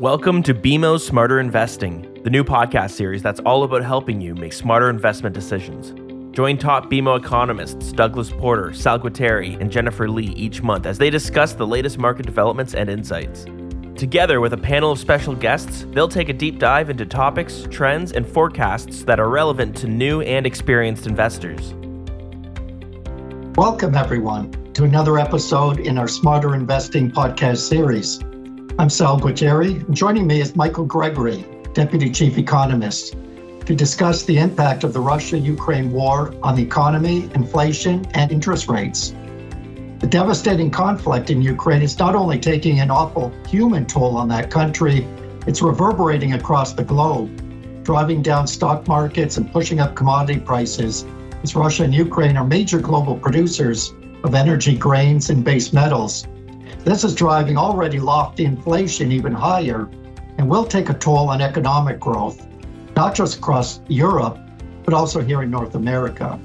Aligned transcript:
Welcome 0.00 0.42
to 0.42 0.52
BMO's 0.52 1.06
Smarter 1.06 1.40
Investing, 1.40 2.20
the 2.22 2.28
new 2.28 2.44
podcast 2.44 2.90
series 2.90 3.22
that's 3.22 3.40
all 3.46 3.62
about 3.62 3.82
helping 3.82 4.20
you 4.20 4.34
make 4.34 4.52
smarter 4.52 4.90
investment 4.90 5.34
decisions. 5.34 5.94
Join 6.36 6.58
top 6.58 6.90
BMO 6.90 7.18
economists 7.18 7.92
Douglas 7.92 8.30
Porter, 8.30 8.74
Sal 8.74 9.00
Guatieri, 9.00 9.58
and 9.58 9.72
Jennifer 9.72 10.06
Lee 10.06 10.34
each 10.34 10.60
month 10.60 10.84
as 10.84 10.98
they 10.98 11.08
discuss 11.08 11.54
the 11.54 11.66
latest 11.66 11.96
market 11.96 12.26
developments 12.26 12.74
and 12.74 12.90
insights. 12.90 13.46
Together 13.96 14.42
with 14.42 14.52
a 14.52 14.58
panel 14.58 14.92
of 14.92 14.98
special 14.98 15.34
guests, 15.34 15.86
they'll 15.92 16.08
take 16.08 16.28
a 16.28 16.34
deep 16.34 16.58
dive 16.58 16.90
into 16.90 17.06
topics, 17.06 17.66
trends, 17.70 18.12
and 18.12 18.28
forecasts 18.28 19.02
that 19.04 19.18
are 19.18 19.30
relevant 19.30 19.74
to 19.78 19.86
new 19.86 20.20
and 20.20 20.44
experienced 20.44 21.06
investors. 21.06 21.72
Welcome, 23.56 23.94
everyone, 23.94 24.52
to 24.74 24.84
another 24.84 25.18
episode 25.18 25.80
in 25.80 25.96
our 25.96 26.06
Smarter 26.06 26.54
Investing 26.54 27.10
podcast 27.10 27.66
series. 27.66 28.20
I'm 28.78 28.90
Sal 28.90 29.18
Guatieri, 29.18 29.86
and 29.86 29.96
joining 29.96 30.26
me 30.26 30.42
is 30.42 30.54
Michael 30.54 30.84
Gregory, 30.84 31.46
Deputy 31.72 32.10
Chief 32.10 32.36
Economist, 32.36 33.16
to 33.64 33.74
discuss 33.74 34.24
the 34.24 34.36
impact 34.36 34.84
of 34.84 34.92
the 34.92 35.00
Russia 35.00 35.38
Ukraine 35.38 35.90
war 35.90 36.34
on 36.42 36.56
the 36.56 36.62
economy, 36.62 37.30
inflation, 37.34 38.04
and 38.12 38.30
interest 38.30 38.68
rates. 38.68 39.14
The 40.00 40.06
devastating 40.06 40.70
conflict 40.70 41.30
in 41.30 41.40
Ukraine 41.40 41.80
is 41.80 41.98
not 41.98 42.14
only 42.14 42.38
taking 42.38 42.80
an 42.80 42.90
awful 42.90 43.32
human 43.48 43.86
toll 43.86 44.14
on 44.18 44.28
that 44.28 44.50
country, 44.50 45.06
it's 45.46 45.62
reverberating 45.62 46.34
across 46.34 46.74
the 46.74 46.84
globe, 46.84 47.30
driving 47.82 48.20
down 48.20 48.46
stock 48.46 48.86
markets 48.86 49.38
and 49.38 49.50
pushing 49.50 49.80
up 49.80 49.94
commodity 49.94 50.38
prices, 50.38 51.06
as 51.42 51.56
Russia 51.56 51.84
and 51.84 51.94
Ukraine 51.94 52.36
are 52.36 52.46
major 52.46 52.78
global 52.78 53.16
producers 53.16 53.94
of 54.22 54.34
energy, 54.34 54.76
grains, 54.76 55.30
and 55.30 55.42
base 55.42 55.72
metals 55.72 56.26
this 56.84 57.04
is 57.04 57.14
driving 57.14 57.56
already 57.56 57.98
lofty 57.98 58.44
inflation 58.44 59.12
even 59.12 59.32
higher 59.32 59.88
and 60.38 60.48
will 60.48 60.64
take 60.64 60.88
a 60.88 60.94
toll 60.94 61.28
on 61.28 61.40
economic 61.40 61.98
growth, 61.98 62.46
not 62.94 63.14
just 63.14 63.38
across 63.38 63.80
Europe, 63.88 64.38
but 64.84 64.94
also 64.94 65.20
here 65.20 65.42
in 65.42 65.50
North 65.50 65.74
America. 65.74 66.38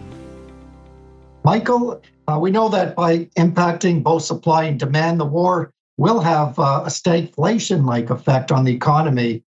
Michael, 1.43 2.01
uh, 2.27 2.37
we 2.39 2.51
know 2.51 2.69
that 2.69 2.95
by 2.95 3.25
impacting 3.37 4.03
both 4.03 4.23
supply 4.23 4.65
and 4.65 4.79
demand, 4.79 5.19
the 5.19 5.25
war 5.25 5.71
will 5.97 6.19
have 6.19 6.57
uh, 6.57 6.83
a 6.85 6.89
stagflation 6.89 7.85
like 7.85 8.09
effect 8.09 8.51
on 8.51 8.63
the 8.63 8.73
economy. 8.73 9.43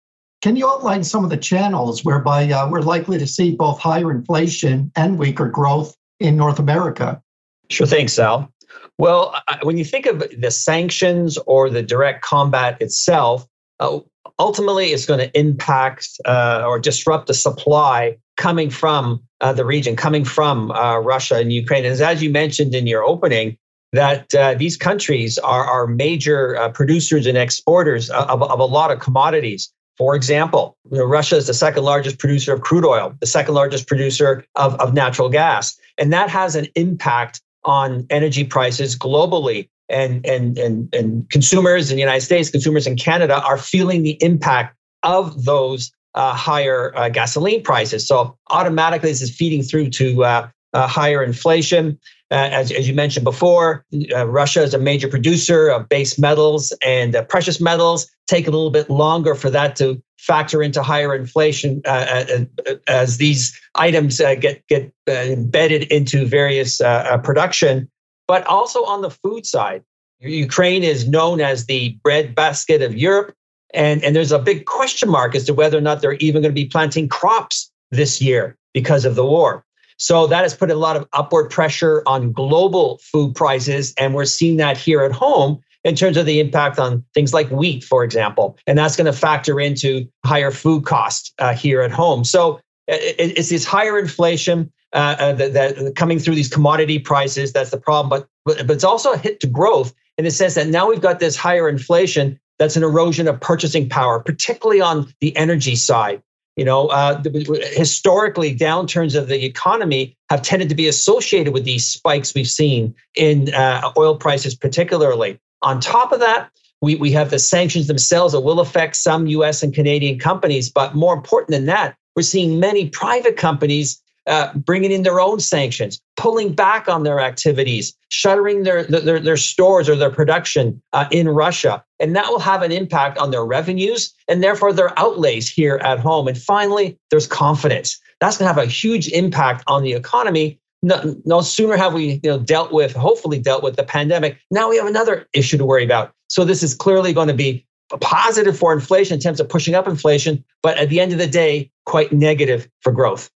Can 0.42 0.56
you 0.56 0.70
outline 0.70 1.04
some 1.04 1.23
of 1.23 1.30
the 1.30 1.38
channels 1.38 2.06
whereby 2.06 2.50
uh, 2.50 2.70
we're 2.70 2.81
likely 2.81 3.17
to 3.17 3.28
see 3.28 3.56
both 3.56 3.80
higher 3.80 4.09
inflation 4.11 4.92
and 4.95 5.20
weaker 5.20 5.48
growth 5.48 5.95
in 6.20 6.38
North 6.38 6.59
America? 6.59 7.22
Sure 7.70 7.88
thing, 7.88 8.08
Sal. 8.08 8.52
Well, 8.98 9.36
when 9.64 9.78
you 9.78 9.86
think 9.86 10.06
of 10.06 10.23
the 10.38 10.52
sanctions 10.52 11.38
or 11.45 11.70
the 11.70 11.81
direct 11.81 12.22
combat 12.22 12.81
itself, 12.81 13.48
uh, 13.80 14.00
ultimately 14.38 14.88
it's 14.88 15.06
going 15.06 15.20
to 15.20 15.39
impact 15.39 16.09
uh, 16.26 16.64
or 16.66 16.80
disrupt 16.80 17.28
the 17.28 17.34
supply 17.34 18.17
coming 18.38 18.70
from 18.70 19.22
uh, 19.42 19.53
the 19.53 19.66
region, 19.66 19.95
coming 19.95 20.26
from 20.26 20.72
uh, 20.72 20.98
Russia 21.00 21.36
and 21.36 21.52
Ukraine. 21.53 21.86
And 21.86 22.00
as 22.00 22.22
you 22.23 22.30
mentioned 22.30 22.76
in 22.76 22.88
your 22.88 23.03
opening, 23.03 23.58
that 23.92 24.34
uh, 24.36 24.53
these 24.53 24.78
countries 24.78 25.38
are, 25.39 25.66
are 25.66 25.88
major 25.88 26.56
uh, 26.58 26.70
producers 26.70 27.26
and 27.26 27.38
exporters 27.38 28.09
of, 28.09 28.42
of 28.44 28.59
a 28.59 28.66
lot 28.66 28.92
of 28.92 29.00
commodities. 29.00 29.72
For 29.98 30.16
example, 30.16 30.78
you 30.92 31.00
know, 31.00 31.06
Russia 31.06 31.36
is 31.36 31.48
the 31.48 31.54
second 31.54 31.83
largest 31.83 32.20
producer 32.20 32.54
of 32.54 32.61
crude 32.61 32.86
oil, 32.86 33.14
the 33.20 33.26
second 33.26 33.54
largest 33.56 33.88
producer 33.88 34.45
of, 34.56 34.76
of 34.76 34.94
natural 34.94 35.30
gas. 35.30 35.78
And 35.98 36.14
that 36.14 36.30
has 36.30 36.56
an 36.56 36.67
impact 36.76 37.42
on 37.65 38.05
energy 38.09 38.43
prices 38.43 38.97
globally. 38.97 39.69
And, 39.89 40.23
and, 40.25 40.57
and, 40.59 40.93
and 40.93 41.27
consumers 41.31 41.89
in 41.89 41.95
the 41.95 42.02
United 42.02 42.21
States, 42.21 42.52
consumers 42.52 42.85
in 42.85 42.95
Canada 42.95 43.41
are 43.43 43.57
feeling 43.57 44.03
the 44.03 44.21
impact 44.23 44.77
of 45.02 45.45
those 45.45 45.91
uh, 46.13 46.33
higher 46.33 46.95
uh, 46.95 47.09
gasoline 47.09 47.63
prices. 47.63 48.07
So 48.07 48.37
automatically, 48.49 49.09
this 49.09 49.21
is 49.21 49.35
feeding 49.35 49.64
through 49.64 49.89
to 49.92 50.23
uh, 50.23 50.49
uh 50.73 50.87
higher 50.87 51.23
inflation. 51.23 51.99
Uh, 52.32 52.50
as, 52.52 52.72
as 52.72 52.88
you 52.88 52.94
mentioned 52.94 53.23
before, 53.23 53.84
uh, 54.16 54.28
Russia 54.28 54.62
is 54.62 54.73
a 54.76 54.78
major 54.78 55.08
producer 55.08 55.67
of 55.67 55.90
base 55.90 56.20
metals 56.20 56.72
and 56.86 57.16
precious 57.28 57.60
metals. 57.60 58.10
Take 58.28 58.48
a 58.48 58.52
little 58.52 58.70
bit 58.70 58.90
longer 58.90 59.34
for 59.34 59.50
that 59.50 59.76
to 59.78 60.02
factor 60.20 60.62
into 60.62 60.84
higher 60.84 61.16
inflation 61.16 61.82
uh, 61.86 62.26
uh, 62.30 62.45
uh, 62.70 62.76
as 62.88 63.17
these 63.17 63.60
items 63.76 64.20
uh, 64.20 64.36
get 64.36 64.66
get 64.67 64.92
uh, 65.08 65.12
embedded 65.12 65.84
into 65.92 66.26
various 66.26 66.82
uh, 66.82 67.17
production. 67.20 67.90
But 68.28 68.46
also 68.46 68.84
on 68.84 69.02
the 69.02 69.10
food 69.10 69.46
side, 69.46 69.84
Ukraine 70.20 70.84
is 70.84 71.08
known 71.08 71.42
as 71.42 71.66
the 71.66 71.98
breadbasket 72.04 72.82
of 72.82 72.96
Europe, 72.96 73.34
and 73.73 74.04
and 74.04 74.16
there's 74.16 74.32
a 74.32 74.40
big 74.40 74.66
question 74.66 75.10
mark 75.10 75.36
as 75.36 75.46
to 75.46 75.54
whether 75.54 75.78
or 75.78 75.82
not 75.82 76.02
they're 76.02 76.14
even 76.14 76.42
going 76.42 76.54
to 76.54 76.61
be 76.61 76.66
planting 76.66 77.08
crops 77.08 77.72
this 77.90 78.22
year 78.22 78.56
because 78.73 79.06
of 79.06 79.16
the 79.16 79.26
war. 79.26 79.64
So 79.99 80.27
that 80.27 80.42
has 80.42 80.55
put 80.55 80.71
a 80.71 80.76
lot 80.76 80.95
of 80.95 81.08
upward 81.14 81.52
pressure 81.52 82.02
on 82.05 82.32
global 82.32 82.99
food 83.04 83.36
prices, 83.36 83.93
and 83.98 84.15
we're 84.15 84.26
seeing 84.26 84.58
that 84.58 84.77
here 84.77 85.04
at 85.04 85.11
home 85.11 85.61
in 85.83 85.95
terms 85.95 86.17
of 86.17 86.26
the 86.26 86.39
impact 86.39 86.80
on 86.80 87.04
things 87.14 87.33
like 87.33 87.49
wheat, 87.52 87.83
for 87.83 88.04
example. 88.04 88.58
And 88.65 88.77
that's 88.77 88.95
going 88.95 89.05
to 89.05 89.14
factor 89.14 89.60
into 89.60 90.08
higher 90.26 90.52
food 90.52 90.86
costs 90.86 91.33
uh, 91.39 91.54
here 91.54 91.82
at 91.82 91.92
home. 91.92 92.23
So 92.23 92.60
it, 92.87 93.33
it's 93.37 93.49
this 93.49 93.65
higher 93.65 93.99
inflation 93.99 94.71
uh, 94.93 95.15
uh, 95.20 95.33
that, 95.33 95.54
that, 95.54 95.93
coming 95.95 96.17
through 96.17 96.36
these 96.36 96.49
commodity 96.49 96.99
prices. 96.99 97.54
That's 97.54 97.71
the 97.71 97.77
problem. 97.77 98.10
But, 98.10 98.27
but, 98.45 98.67
but 98.67 98.73
it's 98.73 98.83
also 98.83 99.14
a 99.14 99.17
hit 99.17 99.39
to 99.42 99.48
growth 99.48 99.93
in 100.17 100.26
the 100.26 100.31
sense 100.31 100.55
that 100.55 100.67
now 100.67 100.89
we've 100.89 101.02
got 101.02 101.20
this 101.20 101.36
higher 101.36 101.70
inflation 101.70 102.39
that's 102.58 102.76
an 102.76 102.83
erosion 102.83 103.27
of 103.27 103.39
purchasing 103.39 103.87
power, 103.87 104.20
particularly 104.20 104.81
on 104.81 105.14
the 105.21 105.36
energy 105.37 105.76
side. 105.76 106.21
You 106.59 106.65
know, 106.65 106.87
uh, 106.87 107.23
historically, 107.71 108.53
downturns 108.53 109.15
of 109.15 109.30
the 109.30 109.45
economy 109.45 110.17
have 110.30 110.42
tended 110.42 110.67
to 110.67 110.75
be 110.75 110.89
associated 110.89 111.53
with 111.53 111.64
these 111.64 111.87
spikes 111.87 112.33
we've 112.33 112.49
seen 112.49 112.93
in 113.15 113.53
uh, 113.53 113.93
oil 113.97 114.17
prices, 114.17 114.55
particularly. 114.55 115.39
On 115.61 115.80
top 115.80 116.11
of 116.11 116.19
that, 116.19 116.49
we, 116.81 116.95
we 116.95 117.14
have 117.14 117.30
the 117.30 117.39
sanctions 117.39 117.87
themselves 117.87 118.33
that 118.33 118.42
will 118.42 118.59
affect 118.59 118.98
some 118.98 119.25
US 119.27 119.64
and 119.64 119.73
Canadian 119.73 120.19
companies. 120.19 120.69
But 120.69 120.95
more 120.95 121.14
important 121.14 121.52
than 121.52 121.65
that, 121.67 121.95
we're 122.17 122.23
seeing 122.23 122.59
many 122.59 122.89
private 122.89 123.37
companies 123.37 124.02
uh, 124.30 124.54
bringing 124.54 124.92
in 124.92 125.04
their 125.04 125.20
own 125.20 125.40
sanctions, 125.40 126.00
pulling 126.16 126.54
back 126.54 126.88
on 126.88 127.04
their 127.04 127.20
activities, 127.20 127.95
shuttering 128.10 128.63
their, 128.63 128.84
their, 128.84 129.19
their 129.19 129.38
stores 129.38 129.90
or 129.90 129.95
their 129.95 130.10
production 130.10 130.81
uh, 130.94 131.07
in 131.12 131.28
Russia. 131.28 131.84
And 132.00 132.16
that 132.16 132.30
will 132.30 132.40
have 132.40 132.62
an 132.62 132.72
impact 132.72 133.18
on 133.18 133.31
their 133.31 133.44
revenues 133.44 134.13
and 134.28 134.42
therefore 134.42 134.72
their 134.72 134.98
outlays 134.98 135.50
here 135.50 135.78
at 135.84 136.00
home. 136.00 136.28
And 136.28 136.38
finally, 136.38 136.98
there's 137.10 137.28
confidence. 137.28 138.00
That's 138.22 138.38
going 138.38 138.48
to 138.48 138.54
have 138.54 138.63
a 138.63 138.69
huge 138.69 139.10
impact 139.10 139.63
on 139.68 139.84
the 139.84 139.94
economy 139.94 140.60
no, 140.81 141.16
no 141.25 141.42
sooner 141.42 141.75
have 141.75 141.94
we 141.94 142.22
you 142.24 142.30
know, 142.30 142.40
dealt 142.40 142.72
with, 142.72 142.94
hopefully 142.94 143.40
dealt 143.40 143.63
with 143.63 143.75
the 143.75 143.84
pandemic, 143.84 144.40
now 144.50 144.69
we 144.69 144.78
have 144.78 144.88
another 144.88 145.28
issue 145.34 145.57
to 145.57 145.66
worry 145.66 145.84
about. 145.84 146.13
So 146.30 146.46
this 146.46 146.63
is 146.63 146.74
clearly 146.74 147.12
going 147.12 147.28
to 147.28 147.34
be 147.34 147.66
positive 148.00 148.57
for 148.57 148.72
inflation 148.72 149.16
in 149.16 149.19
terms 149.19 149.40
of 149.40 149.50
pushing 149.50 149.75
up 149.75 149.88
inflation, 149.88 150.44
but 150.62 150.78
at 150.78 150.90
the 150.90 151.00
end 151.00 151.12
of 151.12 151.18
the 151.18 151.28
day, 151.28 151.72
quite 151.86 152.13
negative 152.13 152.69
for 152.81 152.92
growth. 152.92 153.30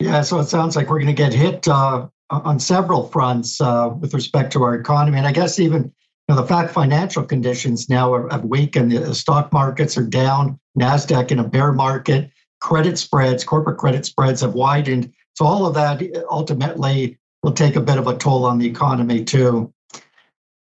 Yeah, 0.00 0.22
so 0.22 0.40
it 0.40 0.48
sounds 0.48 0.76
like 0.76 0.90
we're 0.90 0.98
going 0.98 1.06
to 1.06 1.12
get 1.12 1.32
hit 1.32 1.66
uh, 1.68 2.08
on 2.30 2.58
several 2.58 3.08
fronts 3.08 3.60
uh, 3.60 3.90
with 3.98 4.12
respect 4.12 4.52
to 4.54 4.62
our 4.62 4.74
economy, 4.74 5.18
and 5.18 5.26
I 5.26 5.32
guess 5.32 5.58
even 5.58 5.84
you 6.28 6.34
know, 6.34 6.36
the 6.36 6.46
fact 6.46 6.72
financial 6.72 7.22
conditions 7.22 7.88
now 7.88 8.12
are, 8.12 8.28
have 8.30 8.44
weakened. 8.44 8.92
The 8.92 9.14
stock 9.14 9.52
markets 9.52 9.96
are 9.96 10.06
down. 10.06 10.58
Nasdaq 10.78 11.30
in 11.30 11.38
a 11.38 11.44
bear 11.44 11.72
market. 11.72 12.30
Credit 12.60 12.98
spreads, 12.98 13.44
corporate 13.44 13.78
credit 13.78 14.06
spreads 14.06 14.40
have 14.40 14.54
widened 14.54 15.12
so 15.34 15.44
all 15.44 15.66
of 15.66 15.74
that 15.74 16.00
ultimately 16.30 17.18
will 17.42 17.52
take 17.52 17.76
a 17.76 17.80
bit 17.80 17.98
of 17.98 18.06
a 18.06 18.16
toll 18.16 18.46
on 18.46 18.58
the 18.58 18.66
economy 18.66 19.24
too. 19.24 19.72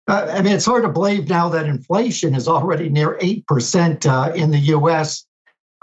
Uh, 0.06 0.30
I 0.30 0.42
mean, 0.42 0.54
it's 0.54 0.64
hard 0.64 0.84
to 0.84 0.88
believe 0.88 1.28
now 1.28 1.48
that 1.50 1.66
inflation 1.66 2.34
is 2.34 2.48
already 2.48 2.88
near 2.88 3.18
8% 3.18 4.06
uh, 4.06 4.32
in 4.32 4.50
the 4.50 4.58
US. 4.58 5.26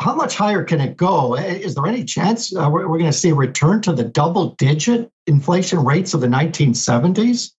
How 0.01 0.13
much 0.13 0.35
higher 0.35 0.63
can 0.63 0.81
it 0.81 0.97
go? 0.97 1.35
Is 1.35 1.75
there 1.75 1.85
any 1.85 2.03
chance 2.03 2.55
uh, 2.55 2.69
we're, 2.69 2.87
we're 2.87 2.97
going 2.97 3.11
to 3.11 3.17
see 3.17 3.29
a 3.29 3.35
return 3.35 3.81
to 3.83 3.93
the 3.93 4.03
double 4.03 4.49
digit 4.57 5.09
inflation 5.25 5.83
rates 5.83 6.13
of 6.13 6.21
the 6.21 6.27
1970s? 6.27 7.51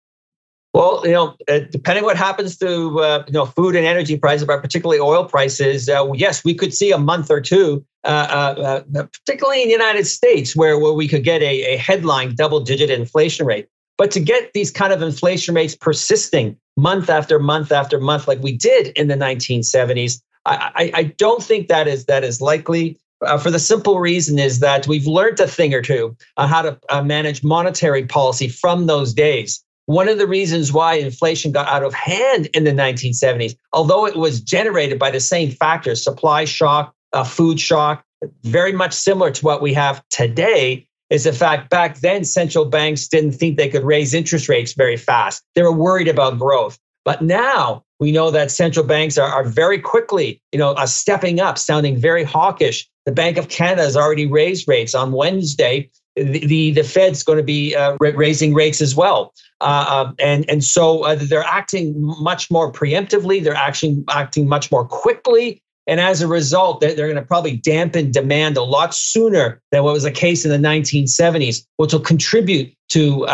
Well, 0.77 1.01
you 1.05 1.13
know, 1.13 1.35
uh, 1.49 1.61
depending 1.71 2.05
what 2.05 2.19
happens 2.19 2.59
to 2.59 3.01
uh, 3.01 3.25
you 3.27 3.33
know 3.33 3.47
food 3.47 3.75
and 3.77 3.87
energy 3.87 4.19
prices, 4.19 4.47
but 4.47 4.61
particularly 4.61 5.01
oil 5.01 5.25
prices, 5.25 5.89
uh, 5.89 6.07
yes, 6.13 6.45
we 6.45 6.53
could 6.53 6.75
see 6.75 6.93
a 6.93 6.99
month 6.99 7.31
or 7.31 7.41
two, 7.41 7.83
uh, 8.05 8.09
uh, 8.09 8.83
uh, 8.95 9.05
particularly 9.05 9.63
in 9.63 9.69
the 9.69 9.73
United 9.73 10.05
States, 10.05 10.55
where 10.55 10.79
where 10.79 10.93
we 10.93 11.09
could 11.09 11.25
get 11.25 11.41
a, 11.41 11.75
a 11.75 11.77
headline 11.79 12.35
double-digit 12.35 12.91
inflation 12.91 13.47
rate. 13.47 13.69
But 13.97 14.11
to 14.11 14.21
get 14.21 14.53
these 14.53 14.71
kind 14.71 14.93
of 14.93 15.01
inflation 15.01 15.55
rates 15.55 15.75
persisting 15.75 16.59
month 16.77 17.09
after 17.09 17.39
month 17.39 17.73
after 17.73 17.99
month, 17.99 18.29
like 18.29 18.43
we 18.43 18.53
did 18.55 18.89
in 18.89 19.09
the 19.09 19.15
1970s, 19.15 20.21
I, 20.47 20.91
I, 20.95 21.03
don't 21.03 21.43
think 21.43 21.69
that 21.69 21.89
is 21.89 22.05
that 22.07 22.25
is 22.25 22.41
likely. 22.41 22.99
for 23.43 23.51
the 23.51 23.59
simple 23.59 23.99
reason 23.99 24.39
is 24.39 24.61
that 24.61 24.87
we've 24.87 25.07
learned 25.07 25.41
a 25.41 25.49
thing 25.49 25.75
or 25.75 25.83
two 25.83 26.17
on 26.37 26.49
how 26.49 26.63
to 26.63 27.03
manage 27.03 27.43
monetary 27.43 28.07
policy 28.07 28.49
from 28.49 28.87
those 28.87 29.13
days. 29.13 29.63
one 29.87 30.09
of 30.09 30.19
the 30.19 30.27
reasons 30.27 30.73
why 30.73 30.95
inflation 30.95 31.53
got 31.53 31.69
out 31.69 31.85
of 31.85 31.95
hand 31.95 32.47
in 32.47 32.65
the 32.65 32.73
1970s, 32.73 33.57
although 33.73 34.05
it 34.07 34.17
was 34.17 34.41
generated 34.41 34.99
by 34.99 35.11
the 35.11 35.21
same 35.21 35.51
factors, 35.51 36.03
supply 36.03 36.45
shock, 36.45 36.93
uh, 37.13 37.25
food 37.25 37.61
shock, 37.61 38.05
very 38.43 38.73
much 38.73 38.93
similar 38.93 39.31
to 39.31 39.45
what 39.45 39.63
we 39.63 39.73
have 39.75 40.03
today, 40.11 40.87
is 41.11 41.25
the 41.25 41.33
fact 41.33 41.71
back 41.71 41.99
then 42.01 42.25
central 42.25 42.65
banks 42.65 43.07
didn't 43.07 43.33
think 43.33 43.57
they 43.57 43.69
could 43.69 43.85
raise 43.85 44.13
interest 44.13 44.49
rates 44.49 44.73
very 44.73 44.97
fast. 44.97 45.43
They 45.55 45.63
were 45.63 45.73
worried 45.73 46.09
about 46.09 46.39
growth. 46.39 46.79
But 47.05 47.23
now 47.23 47.85
we 47.99 48.13
know 48.13 48.31
that 48.31 48.51
central 48.51 48.85
banks 48.85 49.17
are, 49.19 49.29
are 49.29 49.45
very 49.45 49.79
quickly, 49.79 50.41
you 50.53 50.59
know, 50.59 50.73
uh, 50.73 50.87
stepping 50.87 51.41
up, 51.41 51.59
sounding 51.59 51.97
very 51.97 52.25
hawkish. 52.25 52.89
The 53.07 53.13
Bank 53.13 53.37
of 53.37 53.49
Canada 53.49 53.83
has 53.83 53.97
already 53.97 54.27
raised 54.27 54.69
rates 54.69 54.95
on 54.95 55.13
Wednesday. 55.13 55.91
The, 56.17 56.47
the, 56.47 56.71
the 56.73 56.83
Fed's 56.83 57.23
going 57.23 57.39
to 57.39 57.45
be 57.45 57.75
uh, 57.75 57.97
raising 58.01 58.55
rates 58.55 58.81
as 58.81 58.95
well. 58.95 59.33
Uh, 59.61 60.05
um, 60.07 60.15
and, 60.19 60.49
and 60.51 60.65
so 60.65 61.05
uh, 61.05 61.15
they're 61.15 61.43
acting 61.43 61.95
much 61.97 62.51
more 62.51 62.73
preemptively. 62.73 63.43
They're 63.43 63.55
actually 63.55 64.03
acting 64.11 64.49
much 64.49 64.71
more 64.71 64.87
quickly. 64.87 65.63
And 65.87 66.01
as 66.01 66.21
a 66.21 66.27
result, 66.27 66.81
they're, 66.81 66.95
they're 66.95 67.07
going 67.07 67.17
to 67.17 67.27
probably 67.27 67.57
dampen 67.57 68.11
demand 68.11 68.57
a 68.57 68.63
lot 68.63 68.93
sooner 68.95 69.63
than 69.71 69.85
what 69.85 69.93
was 69.93 70.03
the 70.03 70.11
case 70.11 70.45
in 70.45 70.51
the 70.51 70.69
1970s, 70.69 71.65
which 71.77 71.93
will 71.93 72.01
contribute 72.01 72.75
to 72.89 73.27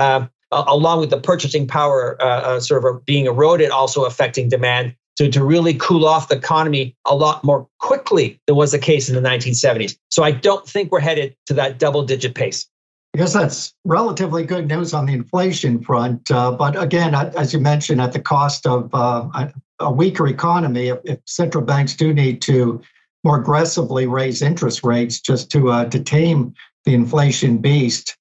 uh, 0.52 0.64
along 0.68 1.00
with 1.00 1.10
the 1.10 1.18
purchasing 1.18 1.66
power 1.66 2.16
uh, 2.20 2.24
uh, 2.24 2.60
sort 2.60 2.84
of 2.84 3.04
being 3.04 3.26
eroded, 3.26 3.70
also 3.70 4.04
affecting 4.04 4.48
demand 4.48 4.94
to, 5.16 5.30
to 5.30 5.44
really 5.44 5.74
cool 5.74 6.06
off 6.06 6.28
the 6.28 6.36
economy 6.36 6.96
a 7.06 7.14
lot 7.14 7.42
more 7.44 7.66
quickly 7.78 8.40
than 8.46 8.56
was 8.56 8.72
the 8.72 8.78
case 8.78 9.08
in 9.08 9.14
the 9.14 9.28
1970s. 9.28 9.96
So 10.10 10.22
I 10.22 10.30
don't 10.30 10.66
think 10.66 10.92
we're 10.92 11.00
headed 11.00 11.36
to 11.46 11.54
that 11.54 11.78
double 11.78 12.04
digit 12.04 12.34
pace. 12.34 12.66
I 13.14 13.18
guess 13.18 13.34
that's 13.34 13.74
relatively 13.84 14.44
good 14.44 14.68
news 14.68 14.94
on 14.94 15.04
the 15.04 15.12
inflation 15.12 15.82
front. 15.82 16.30
Uh, 16.30 16.52
but 16.52 16.80
again, 16.80 17.14
as 17.14 17.52
you 17.52 17.60
mentioned, 17.60 18.00
at 18.00 18.12
the 18.12 18.20
cost 18.20 18.66
of 18.66 18.88
uh, 18.94 19.48
a 19.80 19.92
weaker 19.92 20.26
economy, 20.26 20.88
if, 20.88 20.98
if, 21.04 21.18
central 21.26 21.62
banks 21.62 21.94
do 21.94 22.14
need 22.14 22.40
to 22.42 22.80
more 23.22 23.38
aggressively 23.38 24.06
raise 24.06 24.40
interest 24.40 24.82
rates 24.82 25.20
just 25.20 25.50
to, 25.50 25.70
uh, 25.70 25.84
to 25.86 26.02
tame 26.02 26.54
the 26.86 26.94
inflation 26.94 27.58
beast, 27.58 28.16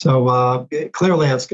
so 0.00 0.28
uh, 0.28 0.66
clearly, 0.92 1.28
that's 1.28 1.50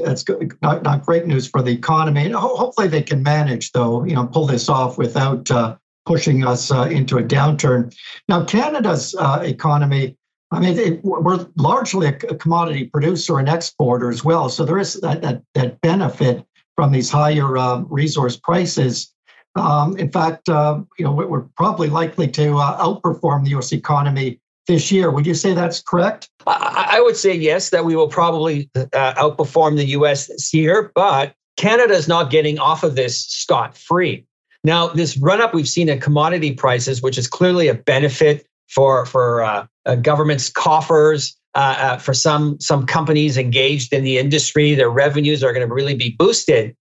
not, 0.63 0.83
not 0.85 1.05
great 1.05 1.27
news 1.27 1.49
for 1.49 1.63
the 1.63 1.73
economy. 1.73 2.31
Ho- 2.31 2.57
hopefully, 2.57 2.87
they 2.87 3.03
can 3.03 3.23
manage, 3.23 3.73
though, 3.73 4.05
you 4.05 4.15
know, 4.15 4.27
pull 4.27 4.47
this 4.47 4.69
off 4.69 4.97
without 4.97 5.51
uh, 5.51 5.77
pushing 6.05 6.47
us 6.47 6.71
uh, 6.71 6.83
into 6.83 7.19
a 7.19 7.23
downturn. 7.23 7.93
Now, 8.29 8.45
Canada's 8.45 9.17
uh, 9.19 9.41
economy. 9.43 10.17
I 10.53 10.61
mean, 10.61 10.79
it, 10.79 11.05
we're 11.05 11.45
largely 11.57 12.07
a 12.07 12.13
commodity 12.13 12.85
producer 12.85 13.41
and 13.41 13.49
exporter 13.49 14.11
as 14.11 14.25
well. 14.25 14.49
So 14.49 14.65
there 14.65 14.79
is 14.79 14.95
that 15.01 15.23
that, 15.23 15.43
that 15.55 15.81
benefit 15.81 16.47
from 16.77 16.93
these 16.93 17.11
higher 17.11 17.59
uh, 17.59 17.81
resource 17.89 18.37
prices. 18.37 19.13
Um, 19.57 19.97
in 19.97 20.13
fact, 20.13 20.49
uh, 20.49 20.83
you 21.01 21.05
know, 21.05 21.11
we're 21.13 21.47
probably 21.57 21.89
likely 21.89 22.29
to 22.29 22.53
outperform 22.53 23.43
the 23.43 23.51
U.S. 23.51 23.73
economy 23.73 24.39
this 24.67 24.91
year. 24.93 25.11
Would 25.11 25.27
you 25.27 25.35
say 25.35 25.55
that's 25.55 25.81
correct? 25.81 26.29
I, 26.47 27.01
would 27.01 27.17
say 27.17 27.35
yes, 27.35 27.71
that 27.71 27.85
we 27.85 27.97
will 27.97 28.09
probably 28.09 28.71
uh, 28.77 29.15
outperform 29.15 29.77
the 29.77 29.87
US 29.87 30.27
this 30.27 30.55
year, 30.55 30.93
but 30.95 31.35
Canada 31.57 31.95
is 31.95 32.07
not 32.07 32.31
getting 32.31 32.59
off 32.59 32.85
of 32.85 32.95
this 32.95 33.21
scot 33.23 33.77
free. 33.77 34.25
Now, 34.63 34.89
this 34.89 35.17
run 35.17 35.41
up 35.41 35.55
we've 35.55 35.69
seen 35.69 35.89
in 35.89 36.01
commodity 36.01 36.53
prices, 36.53 37.03
which 37.03 37.19
is 37.19 37.29
clearly 37.29 37.69
a 37.69 37.75
benefit 37.75 38.47
for, 38.69 39.07
for 39.07 39.43
uh, 39.43 39.67
uh, 39.87 39.95
government's 39.97 40.49
coffers. 40.51 41.37
Uh, 41.55 41.77
uh, 41.79 41.97
for 41.97 42.13
some 42.13 42.61
some 42.61 42.85
companies 42.85 43.39
engaged 43.39 43.91
in 43.95 44.05
the 44.05 44.19
industry, 44.19 44.75
their 44.75 44.91
revenues 44.91 45.43
are 45.43 45.55
going 45.55 45.67
to 45.67 45.75
really 45.75 45.95
be 45.95 46.15
boosted. 46.19 46.77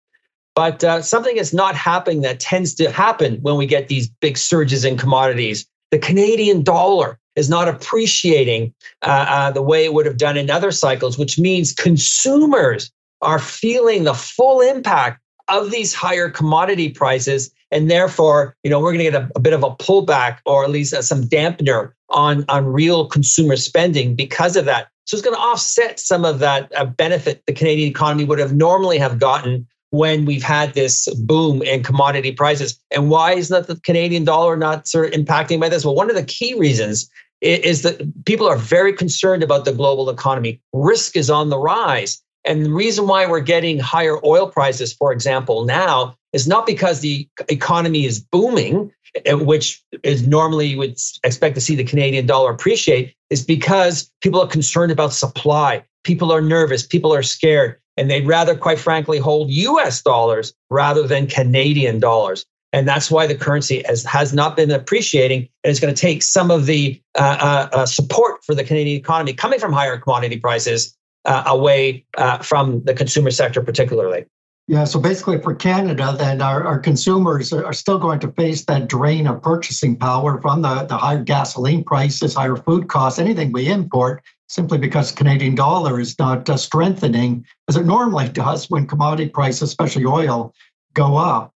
But 0.53 0.83
uh, 0.83 1.01
something 1.01 1.37
is 1.37 1.53
not 1.53 1.75
happening 1.75 2.21
that 2.21 2.41
tends 2.41 2.73
to 2.75 2.91
happen 2.91 3.35
when 3.41 3.55
we 3.55 3.67
get 3.67 3.87
these 3.87 4.09
big 4.09 4.37
surges 4.37 4.83
in 4.83 4.97
commodities. 4.97 5.65
The 5.91 5.99
Canadian 5.99 6.61
dollar 6.63 7.19
is 7.35 7.49
not 7.49 7.67
appreciating 7.67 8.73
uh, 9.01 9.25
uh, 9.27 9.51
the 9.51 9.61
way 9.61 9.83
it 9.85 9.93
would 9.93 10.05
have 10.05 10.17
done 10.17 10.37
in 10.37 10.49
other 10.49 10.71
cycles, 10.71 11.17
which 11.17 11.37
means 11.37 11.73
consumers 11.73 12.91
are 13.21 13.39
feeling 13.39 14.03
the 14.03 14.13
full 14.13 14.61
impact 14.61 15.21
of 15.47 15.71
these 15.71 15.93
higher 15.93 16.29
commodity 16.29 16.89
prices. 16.89 17.51
And 17.71 17.89
therefore, 17.89 18.55
you 18.63 18.69
know, 18.69 18.79
we're 18.79 18.93
going 18.93 19.05
to 19.05 19.11
get 19.11 19.21
a, 19.21 19.29
a, 19.35 19.39
bit 19.39 19.53
of 19.53 19.63
a 19.63 19.71
pullback 19.71 20.39
or 20.45 20.63
at 20.63 20.69
least 20.69 20.93
uh, 20.93 21.01
some 21.01 21.23
dampener 21.23 21.91
on, 22.09 22.45
on 22.49 22.65
real 22.65 23.07
consumer 23.07 23.55
spending 23.57 24.15
because 24.15 24.55
of 24.55 24.65
that. 24.65 24.87
So 25.05 25.15
it's 25.15 25.23
going 25.23 25.35
to 25.35 25.41
offset 25.41 25.99
some 25.99 26.25
of 26.25 26.39
that 26.39 26.71
uh, 26.75 26.85
benefit 26.85 27.43
the 27.45 27.53
Canadian 27.53 27.89
economy 27.89 28.25
would 28.25 28.39
have 28.39 28.55
normally 28.55 28.97
have 28.97 29.19
gotten 29.19 29.67
when 29.91 30.25
we've 30.25 30.43
had 30.43 30.73
this 30.73 31.07
boom 31.15 31.61
in 31.61 31.83
commodity 31.83 32.31
prices. 32.31 32.79
And 32.91 33.09
why 33.09 33.33
is 33.33 33.49
not 33.49 33.67
the 33.67 33.79
Canadian 33.81 34.25
dollar 34.25 34.57
not 34.57 34.87
sort 34.87 35.13
of 35.13 35.19
impacting 35.19 35.59
by 35.59 35.69
this? 35.69 35.85
Well, 35.85 35.95
one 35.95 36.09
of 36.09 36.15
the 36.15 36.23
key 36.23 36.53
reasons 36.55 37.09
is 37.45 37.83
that 37.83 38.25
people 38.25 38.47
are 38.47 38.57
very 38.57 38.91
concerned 38.91 39.43
about 39.43 39.65
the 39.65 39.71
global 39.71 40.09
economy. 40.09 40.59
Risk 40.73 41.15
is 41.15 41.29
on 41.29 41.49
the 41.49 41.59
rise. 41.59 42.21
And 42.43 42.65
the 42.65 42.73
reason 42.73 43.07
why 43.07 43.25
we're 43.25 43.39
getting 43.39 43.79
higher 43.79 44.17
oil 44.25 44.47
prices, 44.47 44.93
for 44.93 45.11
example, 45.11 45.65
now 45.65 46.15
is 46.33 46.47
not 46.47 46.65
because 46.65 46.99
the 46.99 47.27
economy 47.49 48.05
is 48.05 48.19
booming, 48.19 48.91
eh, 49.25 49.33
which 49.33 49.83
is 50.03 50.27
normally 50.27 50.67
you 50.67 50.77
would 50.77 50.97
expect 51.23 51.55
to 51.55 51.61
see 51.61 51.75
the 51.75 51.83
Canadian 51.83 52.25
dollar 52.25 52.51
appreciate, 52.51 53.15
is 53.29 53.43
because 53.43 54.11
people 54.21 54.41
are 54.41 54.47
concerned 54.47 54.91
about 54.91 55.13
supply. 55.13 55.83
People 56.03 56.31
are 56.31 56.41
nervous. 56.41 56.85
People 56.85 57.13
are 57.13 57.23
scared. 57.23 57.77
And 57.97 58.11
they'd 58.11 58.27
rather, 58.27 58.55
quite 58.55 58.79
frankly, 58.79 59.17
hold 59.17 59.49
US 59.49 60.01
dollars 60.01 60.53
rather 60.69 61.07
than 61.07 61.27
Canadian 61.27 61.99
dollars. 61.99 62.45
And 62.75 62.85
that's 62.85 63.09
why 63.09 63.25
the 63.25 63.35
currency 63.35 63.83
has, 63.85 64.03
has 64.03 64.33
not 64.33 64.57
been 64.57 64.69
appreciating. 64.69 65.47
And 65.63 65.71
it's 65.71 65.79
going 65.79 65.95
to 65.95 65.99
take 65.99 66.21
some 66.21 66.51
of 66.51 66.65
the 66.65 67.01
uh, 67.17 67.21
uh, 67.39 67.69
uh, 67.71 67.85
support 67.85 68.43
for 68.43 68.53
the 68.53 68.65
Canadian 68.65 68.97
economy 68.99 69.33
coming 69.33 69.59
from 69.59 69.71
higher 69.71 69.97
commodity 69.97 70.37
prices 70.37 70.93
uh, 71.23 71.43
away 71.45 72.05
uh, 72.17 72.39
from 72.39 72.83
the 72.83 72.93
consumer 72.93 73.31
sector, 73.31 73.61
particularly. 73.61 74.25
Yeah, 74.67 74.83
so 74.83 74.99
basically 74.99 75.41
for 75.41 75.55
Canada, 75.55 76.15
then 76.17 76.41
our, 76.41 76.65
our 76.65 76.77
consumers 76.77 77.53
are 77.53 77.71
still 77.71 77.97
going 77.97 78.19
to 78.19 78.31
face 78.33 78.65
that 78.65 78.89
drain 78.89 79.25
of 79.25 79.41
purchasing 79.41 79.95
power 79.95 80.41
from 80.41 80.61
the, 80.61 80.83
the 80.83 80.97
higher 80.97 81.23
gasoline 81.23 81.81
prices, 81.81 82.33
higher 82.33 82.57
food 82.57 82.89
costs, 82.89 83.19
anything 83.19 83.53
we 83.53 83.71
import, 83.71 84.21
simply 84.49 84.79
because 84.79 85.13
Canadian 85.13 85.55
dollar 85.55 85.97
is 85.97 86.19
not 86.19 86.49
uh, 86.49 86.57
strengthening 86.57 87.45
as 87.69 87.77
it 87.77 87.85
normally 87.85 88.27
does 88.27 88.69
when 88.69 88.85
commodity 88.85 89.29
prices, 89.29 89.61
especially 89.61 90.03
oil, 90.03 90.53
go 90.93 91.15
up. 91.15 91.54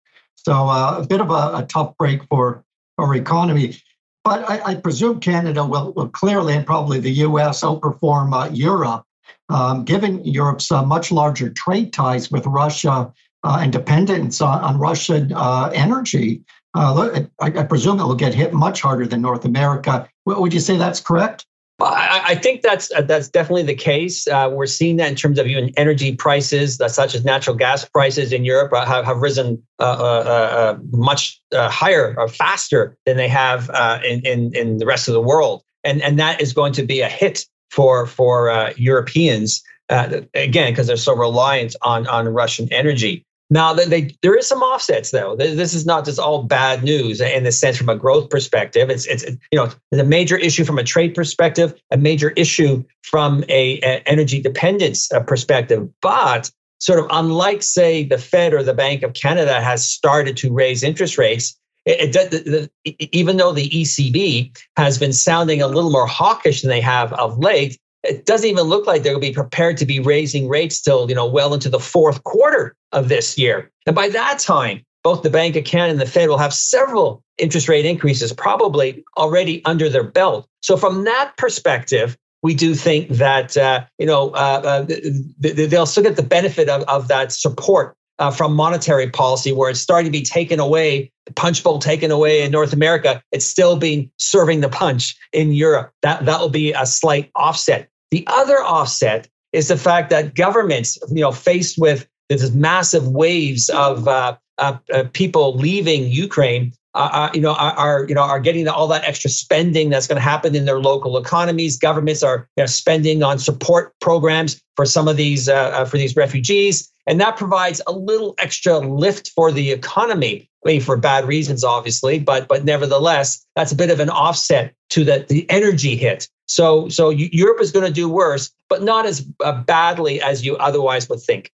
So 0.49 0.67
uh, 0.67 1.01
a 1.03 1.07
bit 1.07 1.21
of 1.21 1.29
a, 1.29 1.59
a, 1.59 1.67
tough 1.69 1.95
break 1.99 2.25
for 2.25 2.65
our 2.97 3.15
economy. 3.15 3.77
But 4.25 4.49
I, 4.49 4.61
I, 4.65 4.75
presume 4.77 5.21
Canada 5.21 5.63
will, 5.63 5.93
will 5.93 6.09
clearly, 6.09 6.55
and 6.55 6.65
probably 6.65 7.01
the 7.01 7.11
US, 7.27 7.61
outperform 7.61 8.33
uh, 8.33 8.49
Europe, 8.51 9.05
um, 9.51 9.85
given 9.85 10.25
Europe's 10.25 10.73
uh, 10.73 10.83
much 10.83 11.13
larger 11.13 11.51
trade 11.51 11.93
ties 11.93 12.31
with 12.31 12.47
Russia 12.47 13.13
uh, 13.45 13.59
and 13.61 13.71
dependence 13.71 14.41
on, 14.41 14.65
on 14.65 14.79
Russian 14.79 15.35
uh, 15.35 15.71
energy. 15.75 16.41
Uh, 16.75 17.27
I, 17.43 17.47
I, 17.49 17.65
presume 17.65 18.01
it 18.01 18.05
will 18.05 18.15
get 18.15 18.33
hit 18.33 18.55
much 18.55 18.81
harder 18.81 19.07
than 19.07 19.21
North 19.21 19.45
America. 19.45 20.09
Would 20.25 20.55
you 20.55 20.61
say 20.61 20.79
that's 20.79 21.01
correct? 21.01 21.45
I, 21.81 22.35
think 22.35 22.63
that's 22.63 22.93
uh, 22.93 23.03
that's 23.03 23.29
definitely 23.29 23.63
the 23.63 23.75
case. 23.75 24.27
Uh, 24.27 24.51
we're 24.53 24.67
seeing 24.67 24.97
that 24.97 25.09
in 25.09 25.15
terms 25.15 25.39
of 25.39 25.47
even 25.47 25.73
energy 25.77 26.15
prices, 26.15 26.81
uh, 26.81 26.89
such 26.89 27.15
as 27.15 27.25
natural 27.25 27.55
gas 27.55 27.85
prices 27.85 28.33
in 28.33 28.45
Europe, 28.45 28.73
uh, 28.73 28.85
have, 28.85 29.05
have 29.05 29.19
risen 29.19 29.63
much 29.79 31.41
higher 31.53 32.15
or 32.19 32.29
faster 32.29 32.97
than 33.07 33.17
they 33.17 33.29
have 33.29 33.71
in, 34.05 34.21
in 34.27 34.55
in 34.57 34.79
the 34.79 34.87
rest 34.87 35.07
of 35.07 35.15
the 35.15 35.23
world, 35.23 35.63
and 35.85 36.03
and 36.03 36.19
that 36.19 36.41
is 36.41 36.53
going 36.53 36.73
to 36.73 36.83
be 36.83 37.01
a 37.01 37.09
hit 37.09 37.47
for 37.71 38.07
for 38.07 38.73
Europeans 38.77 39.63
again 39.89 40.73
because 40.73 40.89
they're 40.89 40.97
so 40.97 41.15
reliant 41.15 41.77
on 41.83 42.09
on 42.09 42.27
Russian 42.29 42.73
energy. 42.73 43.25
Now, 43.51 43.73
they, 43.73 44.15
there 44.21 44.37
is 44.37 44.47
some 44.47 44.63
offsets 44.63 45.11
though. 45.11 45.35
This 45.35 45.73
is 45.73 45.87
not 45.87 46.05
just 46.05 46.19
all 46.19 46.43
bad 46.43 46.85
news 46.85 47.21
in 47.21 47.45
the 47.45 47.53
sense 47.53 47.79
from 47.79 47.89
a 47.89 47.97
growth 47.97 48.29
perspective. 48.29 48.91
It's 48.91 49.07
it's 49.07 49.25
you 49.25 49.59
know 49.59 49.71
a 49.93 50.05
major 50.05 50.37
issue 50.37 50.65
from 50.65 50.79
a 50.79 50.85
trade 50.85 51.15
perspective, 51.15 51.75
a 51.91 51.97
major 51.97 52.31
issue 52.31 52.85
from 53.03 53.45
a, 53.49 53.79
a 53.81 54.03
energy 54.07 54.43
dependence 54.43 55.11
uh, 55.13 55.21
perspective. 55.21 55.89
But 56.03 56.51
sort 56.81 56.99
of 56.99 57.07
unlike 57.11 57.63
say 57.63 58.05
the 58.05 58.19
Fed 58.19 58.53
or 58.53 58.63
the 58.63 58.75
Bank 58.75 59.03
of 59.03 59.15
Canada 59.15 59.63
has 59.63 59.89
started 59.89 60.37
to 60.39 60.53
raise 60.53 60.83
interest 60.83 61.17
rates, 61.17 61.59
it, 61.87 62.15
it, 62.15 62.31
the, 62.31 62.69
the, 62.85 63.09
even 63.17 63.39
though 63.39 63.53
the 63.53 63.71
ECB 63.71 64.55
has 64.77 64.99
been 64.99 65.15
sounding 65.15 65.63
a 65.63 65.67
little 65.67 65.91
more 65.91 66.07
hawkish 66.07 66.61
than 66.61 66.69
they 66.69 66.83
have 66.83 67.15
of 67.15 67.39
late, 67.39 67.79
it 68.05 68.27
doesn't 68.27 68.49
even 68.49 68.65
look 68.65 68.87
like 68.87 69.03
they'll 69.03 69.19
be 69.19 69.33
prepared 69.33 69.77
to 69.79 69.87
be 69.87 70.01
raising 70.01 70.49
rates 70.49 70.81
till 70.81 71.09
you 71.09 71.15
know 71.15 71.27
well 71.27 71.55
into 71.55 71.69
the 71.69 71.81
fourth 71.81 72.23
quarter 72.25 72.75
of 72.93 73.09
this 73.09 73.37
year. 73.37 73.71
And 73.87 73.95
by 73.95 74.09
that 74.09 74.39
time, 74.39 74.85
both 75.03 75.23
the 75.23 75.31
Bank 75.31 75.57
of 75.57 75.65
Canada 75.65 75.93
and 75.93 76.01
the 76.01 76.07
Fed 76.07 76.29
will 76.29 76.39
have 76.39 76.55
several 76.55 77.23
interest 77.39 77.69
rate 77.69 77.85
increases 77.85 78.33
probably 78.33 79.05
already 79.17 79.65
under 79.65 79.89
their 79.89 80.05
belt. 80.05 80.47
So 80.61 80.77
from 80.77 81.05
that 81.05 81.33
perspective, 81.37 82.17
we 82.43 82.55
do 82.55 82.75
think 82.75 83.09
that 83.11 83.57
uh, 83.57 83.85
you 83.99 84.07
know 84.07 84.31
uh, 84.31 84.87
uh, 84.89 84.97
they'll 85.39 85.87
still 85.87 86.03
get 86.03 86.17
the 86.17 86.23
benefit 86.23 86.69
of, 86.69 86.83
of 86.83 87.09
that 87.09 87.33
support 87.33 87.97
uh, 88.19 88.31
from 88.31 88.55
monetary 88.55 89.11
policy, 89.11 89.53
where 89.53 89.71
it's 89.71 89.81
starting 89.81 90.11
to 90.11 90.19
be 90.19 90.25
taken 90.25 90.61
away, 90.61 91.11
the 91.27 91.33
punch 91.33 91.63
bowl 91.63 91.79
taken 91.79 92.11
away 92.11 92.43
in 92.43 92.51
North 92.51 92.73
America. 92.73 93.23
It's 93.33 93.45
still 93.45 93.77
being 93.77 94.11
serving 94.17 94.61
the 94.61 94.69
punch 94.69 95.17
in 95.33 95.53
Europe. 95.53 95.93
That 96.03 96.25
that 96.25 96.41
will 96.41 96.49
be 96.49 96.73
a 96.73 96.87
slight 96.87 97.31
offset. 97.35 97.89
The 98.11 98.27
other 98.27 98.63
offset 98.63 99.29
is 99.53 99.69
the 99.69 99.77
fact 99.77 100.11
that 100.11 100.35
governments, 100.35 100.99
you 101.11 101.23
know, 101.23 101.33
faced 101.33 101.79
with 101.79 102.07
this 102.29 102.51
massive 102.53 103.09
waves 103.09 103.69
of 103.71 104.07
uh, 104.09 104.37
uh, 104.59 104.77
uh, 104.93 105.05
people 105.13 105.57
leaving 105.57 106.11
Ukraine, 106.11 106.73
uh, 106.99 107.31
you 107.33 107.41
know, 107.41 107.55
are, 107.55 107.73
are, 107.73 108.07
you 108.09 108.15
know 108.15 108.23
are 108.23 108.41
getting 108.41 108.67
all 108.69 108.89
that 108.89 109.05
extra 109.05 109.31
spending 109.31 109.89
that's 109.91 110.07
going 110.07 110.17
to 110.17 110.23
happen 110.23 110.55
in 110.55 110.65
their 110.65 110.81
local 110.81 111.17
economies. 111.17 111.79
Governments 111.79 112.23
are 112.23 112.49
you 112.57 112.63
know, 112.63 112.67
spending 112.67 113.23
on 113.23 113.39
support 113.39 113.95
programs 114.01 114.61
for 114.77 114.85
some 114.85 115.09
of 115.09 115.17
these 115.17 115.49
uh, 115.49 115.55
uh, 115.55 115.85
for 115.85 115.97
these 115.97 116.17
refugees, 116.17 116.91
and 117.07 117.21
that 117.21 117.37
provides 117.37 117.81
a 117.87 117.93
little 117.93 118.35
extra 118.39 118.79
lift 118.79 119.31
for 119.31 119.53
the 119.53 119.71
economy. 119.71 120.51
I 120.65 120.69
mean, 120.69 120.81
for 120.81 120.97
bad 120.97 121.27
reasons, 121.27 121.63
obviously, 121.63 122.19
but 122.19 122.49
but 122.49 122.65
nevertheless, 122.65 123.47
that's 123.55 123.73
a 123.73 123.77
bit 123.77 123.91
of 123.91 124.01
an 124.01 124.11
offset 124.11 124.75
to 124.91 125.05
the 125.05 125.25
the 125.29 125.49
energy 125.51 125.95
hit. 125.97 126.29
So 126.47 126.89
so 126.89 127.11
Europe 127.11 127.61
is 127.61 127.71
going 127.71 127.87
to 127.87 127.93
do 127.93 128.09
worse, 128.09 128.51
but 128.69 128.83
not 128.83 129.07
as 129.07 129.25
uh, 129.45 129.63
badly 129.63 130.21
as 130.21 130.45
you 130.45 130.57
otherwise 130.57 131.09
would 131.09 131.21
think. 131.21 131.53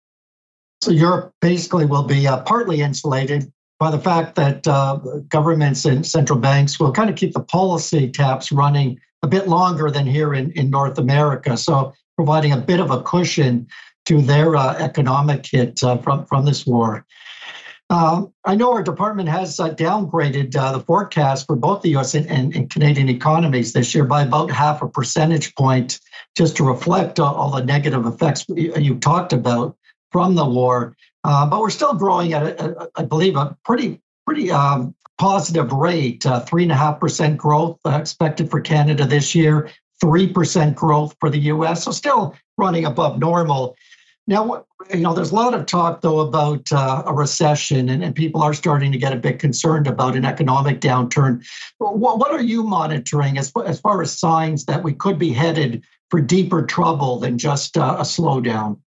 So 0.80 0.90
Europe 0.90 1.32
basically 1.40 1.86
will 1.86 2.02
be 2.02 2.26
uh, 2.26 2.40
partly 2.42 2.80
insulated 2.80 3.50
by 3.78 3.90
the 3.90 3.98
fact 3.98 4.36
that 4.36 4.66
uh, 4.66 4.96
governments 5.28 5.84
and 5.84 6.06
central 6.06 6.38
banks 6.38 6.78
will 6.78 6.92
kind 6.92 7.10
of 7.10 7.16
keep 7.16 7.32
the 7.32 7.40
policy 7.40 8.10
taps 8.10 8.52
running 8.52 8.98
a 9.22 9.26
bit 9.26 9.48
longer 9.48 9.90
than 9.90 10.06
here 10.06 10.34
in, 10.34 10.50
in 10.52 10.70
North 10.70 10.98
America. 10.98 11.56
So 11.56 11.92
providing 12.16 12.52
a 12.52 12.56
bit 12.56 12.80
of 12.80 12.90
a 12.90 13.02
cushion 13.02 13.66
to 14.06 14.20
their 14.20 14.54
uh, 14.54 14.76
economic 14.78 15.46
hit 15.46 15.82
uh, 15.82 15.96
from, 15.98 16.26
from 16.26 16.44
this 16.44 16.66
war. 16.66 17.04
Um, 17.90 18.32
I 18.44 18.54
know 18.54 18.72
our 18.72 18.82
department 18.82 19.28
has 19.28 19.60
uh, 19.60 19.70
downgraded 19.70 20.56
uh, 20.56 20.72
the 20.72 20.80
forecast 20.80 21.46
for 21.46 21.54
both 21.54 21.82
the 21.82 21.96
US 21.96 22.14
and, 22.14 22.26
and, 22.28 22.54
and, 22.54 22.70
Canadian 22.70 23.08
economies 23.08 23.72
this 23.72 23.94
year 23.94 24.04
by 24.04 24.22
about 24.22 24.50
half 24.50 24.80
a 24.80 24.88
percentage 24.88 25.54
point, 25.54 26.00
just 26.34 26.56
to 26.56 26.64
reflect 26.64 27.20
all 27.20 27.50
the 27.50 27.62
negative 27.62 28.06
effects 28.06 28.46
you 28.48 28.98
talked 28.98 29.32
about 29.32 29.76
from 30.10 30.34
the 30.34 30.46
war. 30.46 30.96
Uh, 31.24 31.46
but 31.46 31.60
we're 31.60 31.70
still 31.70 31.94
growing 31.94 32.34
at, 32.34 32.42
a, 32.42 32.82
a, 32.82 32.88
I 32.96 33.02
believe, 33.04 33.36
a 33.36 33.56
pretty 33.64 34.00
pretty 34.26 34.50
um, 34.50 34.94
positive 35.18 35.72
rate. 35.72 36.24
Uh, 36.26 36.40
three 36.40 36.62
and 36.62 36.72
a 36.72 36.76
half 36.76 37.00
percent 37.00 37.38
growth 37.38 37.78
uh, 37.84 37.98
expected 38.00 38.50
for 38.50 38.60
Canada 38.60 39.06
this 39.06 39.34
year. 39.34 39.70
Three 40.00 40.30
percent 40.30 40.76
growth 40.76 41.16
for 41.20 41.30
the 41.30 41.38
U.S. 41.38 41.84
So 41.84 41.92
still 41.92 42.34
running 42.58 42.84
above 42.84 43.18
normal. 43.18 43.74
Now, 44.26 44.64
you 44.92 45.00
know, 45.00 45.12
there's 45.12 45.32
a 45.32 45.34
lot 45.34 45.54
of 45.54 45.66
talk 45.66 46.00
though 46.00 46.20
about 46.20 46.70
uh, 46.72 47.02
a 47.06 47.12
recession, 47.12 47.88
and, 47.88 48.02
and, 48.02 48.14
people 48.14 48.42
are 48.42 48.54
starting 48.54 48.90
to 48.92 48.98
get 48.98 49.12
a 49.12 49.16
bit 49.16 49.38
concerned 49.38 49.86
about 49.86 50.16
an 50.16 50.24
economic 50.24 50.80
downturn. 50.80 51.44
What, 51.78 52.18
what 52.18 52.30
are 52.30 52.42
you 52.42 52.62
monitoring 52.62 53.36
as, 53.36 53.52
as 53.66 53.80
far 53.80 54.00
as 54.00 54.18
signs 54.18 54.64
that 54.64 54.82
we 54.82 54.94
could 54.94 55.18
be 55.18 55.30
headed 55.30 55.84
for 56.10 56.20
deeper 56.20 56.64
trouble 56.64 57.18
than 57.18 57.36
just 57.36 57.76
uh, 57.76 57.96
a 57.98 58.02
slowdown? 58.02 58.78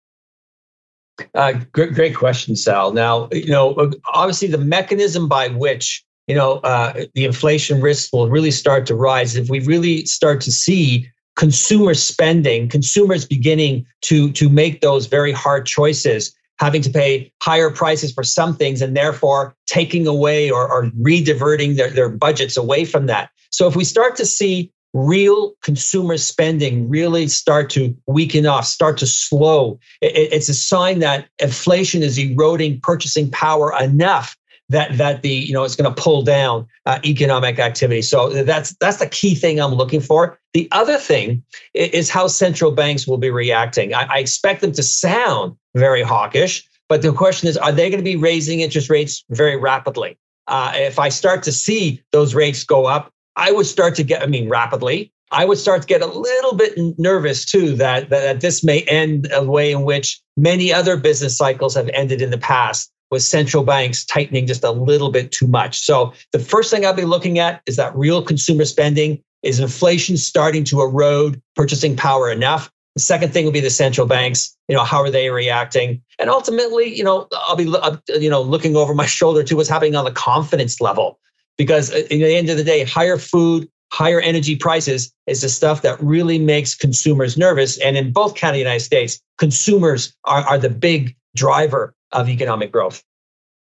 Uh, 1.35 1.55
great, 1.73 1.95
great 1.95 2.15
question, 2.15 2.57
Sal. 2.57 2.93
Now, 2.93 3.29
you 3.33 3.51
know, 3.51 3.91
obviously 4.13 4.49
the 4.49 4.59
mechanism 4.59 5.29
by 5.29 5.49
which 5.49 6.05
you 6.27 6.35
know 6.35 6.55
uh, 6.59 7.05
the 7.15 7.25
inflation 7.25 7.81
risk 7.81 8.13
will 8.13 8.29
really 8.29 8.51
start 8.51 8.87
to 8.87 8.95
rise 8.95 9.37
if 9.37 9.49
we 9.49 9.61
really 9.61 10.05
start 10.07 10.41
to 10.43 10.53
see 10.53 11.09
consumer 11.37 11.95
spending, 11.95 12.69
consumers 12.69 13.25
beginning 13.25 13.87
to 14.03 14.33
to 14.33 14.49
make 14.49 14.81
those 14.81 15.07
very 15.07 15.33
hard 15.33 15.67
choices, 15.67 16.35
having 16.59 16.83
to 16.83 16.91
pay 16.91 17.33
higher 17.43 17.71
prices 17.71 18.13
for 18.13 18.25
some 18.25 18.55
things, 18.57 18.83
and 18.83 18.97
therefore 18.97 19.55
taking 19.67 20.07
away 20.07 20.51
or, 20.51 20.71
or 20.71 20.91
re-diverting 21.01 21.77
their, 21.77 21.91
their 21.91 22.09
budgets 22.09 22.57
away 22.57 22.85
from 22.85 23.07
that. 23.07 23.31
So 23.51 23.69
if 23.69 23.77
we 23.77 23.85
start 23.85 24.17
to 24.17 24.27
see 24.27 24.73
real 24.97 25.53
consumer 25.63 26.17
spending 26.17 26.89
really 26.89 27.29
start 27.29 27.69
to 27.69 27.95
weaken 28.07 28.47
off, 28.47 28.65
start 28.65 28.97
to 28.97 29.07
slow. 29.07 29.79
It's 30.01 30.49
a 30.49 30.55
sign 30.55 31.01
that 31.01 31.29
inflation 31.39 32.03
is 32.03 32.19
eroding 32.19 32.81
purchasing 32.81 33.31
power 33.31 33.75
enough 33.79 34.37
that 34.69 34.97
that 34.97 35.23
the 35.23 35.29
you 35.29 35.53
know 35.53 35.65
it's 35.65 35.77
going 35.77 35.93
to 35.93 36.03
pull 36.03 36.23
down 36.23 36.67
uh, 36.87 36.99
economic 37.05 37.59
activity. 37.59 38.03
So 38.03 38.31
that's 38.31 38.75
that's 38.81 38.97
the 38.97 39.07
key 39.07 39.35
thing 39.35 39.61
I'm 39.61 39.75
looking 39.75 40.01
for. 40.01 40.39
The 40.55 40.67
other 40.73 40.97
thing 40.97 41.45
is 41.75 42.09
how 42.09 42.27
central 42.27 42.73
banks 42.73 43.07
will 43.07 43.19
be 43.19 43.31
reacting. 43.31 43.95
I, 43.95 44.07
I 44.11 44.19
expect 44.19 44.63
them 44.63 44.73
to 44.73 44.83
sound 44.83 45.57
very 45.75 46.03
hawkish, 46.03 46.67
but 46.89 47.03
the 47.03 47.13
question 47.13 47.49
is, 47.49 47.57
are 47.59 47.71
they 47.71 47.91
going 47.91 48.03
to 48.03 48.11
be 48.11 48.17
raising 48.17 48.61
interest 48.61 48.89
rates 48.89 49.25
very 49.29 49.57
rapidly? 49.57 50.17
Uh, 50.49 50.73
if 50.75 50.99
I 50.99 51.11
start 51.11 51.43
to 51.43 51.53
see 51.53 52.03
those 52.13 52.35
rates 52.35 52.65
go 52.65 52.87
up, 52.87 53.13
I 53.37 53.53
would 53.53 53.67
start 53.67 53.95
to 53.97 54.03
get, 54.03 54.23
I 54.23 54.27
mean, 54.27 54.49
rapidly, 54.49 55.13
I 55.33 55.45
would 55.45 55.59
start 55.59 55.83
to 55.83 55.89
get 55.89 56.03
a 56.03 56.07
little 56.07 56.55
bit 56.55 56.75
nervous 56.99 57.45
too 57.45 57.75
that, 57.77 58.11
that 58.11 58.41
this 58.41 58.63
may 58.63 58.83
end 58.83 59.29
a 59.33 59.45
way 59.45 59.73
in 59.73 59.83
which 59.83 60.21
many 60.37 60.73
other 60.73 60.97
business 60.97 61.37
cycles 61.37 61.75
have 61.75 61.89
ended 61.93 62.23
in 62.23 62.31
the 62.31 62.39
past 62.39 62.91
with 63.11 63.23
central 63.23 63.63
banks 63.63 64.05
tightening 64.05 64.47
just 64.47 64.65
a 64.65 64.71
little 64.71 65.11
bit 65.11 65.33
too 65.33 65.47
much. 65.47 65.81
So 65.81 66.13
the 66.33 66.39
first 66.39 66.71
thing 66.71 66.85
I'll 66.85 66.95
be 66.95 67.05
looking 67.05 67.39
at 67.39 67.63
is 67.67 67.77
that 67.77 67.97
real 67.97 68.23
consumer 68.23 68.65
spending. 68.65 69.23
Is 69.43 69.61
inflation 69.61 70.17
starting 70.17 70.65
to 70.65 70.81
erode 70.81 71.41
purchasing 71.55 71.95
power 71.95 72.31
enough? 72.31 72.71
The 72.95 73.01
second 73.01 73.33
thing 73.33 73.45
will 73.45 73.53
be 73.53 73.61
the 73.61 73.71
central 73.71 74.07
banks. 74.07 74.57
You 74.67 74.75
know, 74.75 74.83
how 74.83 75.03
are 75.03 75.11
they 75.11 75.31
reacting? 75.31 76.03
And 76.19 76.31
ultimately, 76.31 76.93
you 76.97 77.05
know, 77.05 77.29
I'll 77.47 77.55
be 77.55 77.73
uh, 77.73 77.97
you 78.09 78.31
know 78.31 78.43
looking 78.43 78.75
over 78.75 78.95
my 78.95 79.07
shoulder 79.19 79.45
to 79.45 79.55
what's 79.55 79.69
happening 79.69 79.95
on 79.95 80.05
the 80.05 80.11
confidence 80.11 80.81
level 80.81 81.21
because 81.57 81.91
at 81.91 82.09
the 82.09 82.35
end 82.35 82.51
of 82.51 82.57
the 82.57 82.65
day, 82.65 82.85
higher 82.85 83.17
food, 83.17 83.69
higher 83.93 84.21
energy 84.21 84.57
prices 84.57 85.13
is 85.27 85.43
the 85.43 85.49
stuff 85.49 85.83
that 85.83 86.01
really 86.03 86.39
makes 86.39 86.75
consumers 86.75 87.37
nervous. 87.37 87.79
And 87.79 87.97
in 87.97 88.13
both 88.13 88.35
Canada 88.35 88.59
and 88.59 88.67
United 88.67 88.85
States, 88.85 89.21
consumers 89.39 90.15
are, 90.25 90.43
are 90.43 90.59
the 90.59 90.71
big 90.71 91.17
driver 91.35 91.95
of 92.13 92.29
economic 92.29 92.73
growth. 92.73 93.03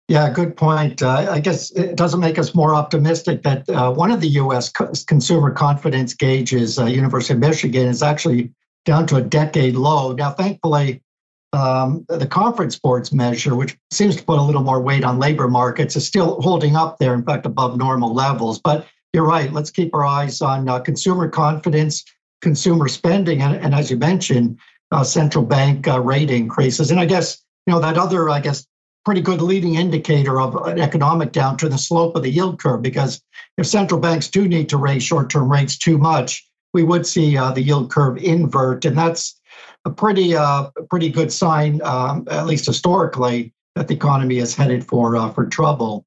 Yeah, 0.08 0.32
good 0.32 0.58
point. 0.58 1.04
Uh, 1.04 1.28
I 1.30 1.40
guess 1.40 1.70
it 1.72 1.96
doesn't 1.96 2.20
make 2.20 2.40
us 2.40 2.56
more 2.56 2.74
optimistic 2.74 3.44
that 3.44 3.70
uh, 3.70 3.92
one 3.92 4.10
of 4.10 4.22
the 4.22 4.30
U.S. 4.30 4.70
Co- 4.70 4.92
consumer 5.06 5.52
confidence 5.52 6.16
gauges, 6.16 6.80
uh, 6.80 6.86
University 6.86 7.34
of 7.36 7.40
Michigan, 7.40 7.88
is 7.88 8.02
actually 8.02 8.52
down 8.86 9.06
to 9.06 9.18
a 9.18 9.22
decade 9.22 9.76
low. 9.76 10.14
Now, 10.14 10.32
thankfully, 10.32 11.04
um, 11.54 12.06
the 12.10 12.28
conference 12.28 12.78
boards 12.78 13.12
measure, 13.12 13.56
which 13.56 13.78
seems 13.92 14.16
to 14.16 14.24
put 14.24 14.40
a 14.40 14.42
little 14.42 14.64
more 14.64 14.82
weight 14.82 15.04
on 15.04 15.20
labor 15.20 15.48
markets, 15.48 15.96
is 15.96 16.06
still 16.06 16.42
holding 16.42 16.76
up 16.76 17.00
there, 17.00 17.14
in 17.14 17.24
fact, 17.24 17.46
above 17.46 17.78
normal 17.78 18.14
levels. 18.14 18.60
But 18.60 18.88
you're 19.14 19.26
right. 19.26 19.52
Let's 19.52 19.72
keep 19.72 19.94
our 19.94 20.06
eyes 20.06 20.42
on 20.42 20.70
uh, 20.70 20.80
consumer 20.80 21.28
confidence, 21.28 22.04
consumer 22.42 22.88
spending, 22.88 23.42
and, 23.42 23.56
and 23.56 23.74
as 23.74 23.90
you 23.90 23.98
mentioned, 23.98 24.60
uh, 24.92 25.04
central 25.04 25.44
bank 25.44 25.88
uh, 25.88 26.00
rate 26.00 26.30
increases. 26.30 26.92
And 26.92 27.00
I 27.00 27.06
guess 27.06 27.44
you 27.66 27.74
know 27.74 27.80
that 27.80 27.98
other, 27.98 28.30
I 28.30 28.40
guess, 28.40 28.68
pretty 29.06 29.22
good 29.22 29.42
leading 29.42 29.76
indicator 29.76 30.40
of 30.40 30.56
an 30.68 30.80
economic 30.80 31.32
downturn, 31.32 31.72
the 31.72 31.78
slope 31.78 32.16
of 32.16 32.22
the 32.22 32.30
yield 32.30 32.60
curve. 32.60 32.82
Because 32.84 33.22
if 33.58 33.66
central 33.66 34.00
banks 34.00 34.30
do 34.30 34.48
need 34.48 34.70
to 34.70 34.78
raise 34.78 35.04
short-term 35.04 35.52
rates 35.52 35.78
too 35.78 35.98
much, 35.98 36.46
we 36.74 36.84
would 36.84 37.08
see 37.08 37.36
uh, 37.36 37.52
the 37.52 37.62
yield 37.62 37.90
curve 37.90 38.18
invert, 38.18 38.86
and 38.86 38.98
that's 38.98 39.39
a 39.86 39.90
pretty 39.90 40.36
uh, 40.36 40.70
pretty 40.90 41.10
good 41.10 41.32
sign, 41.32 41.82
um, 41.84 42.28
at 42.30 42.46
least 42.46 42.66
historically, 42.66 43.54
that 43.76 43.88
the 43.88 43.96
economy 43.96 44.38
is 44.38 44.56
headed 44.56 44.86
for 44.86 45.16
uh, 45.16 45.30
for 45.32 45.46
trouble. 45.46 46.06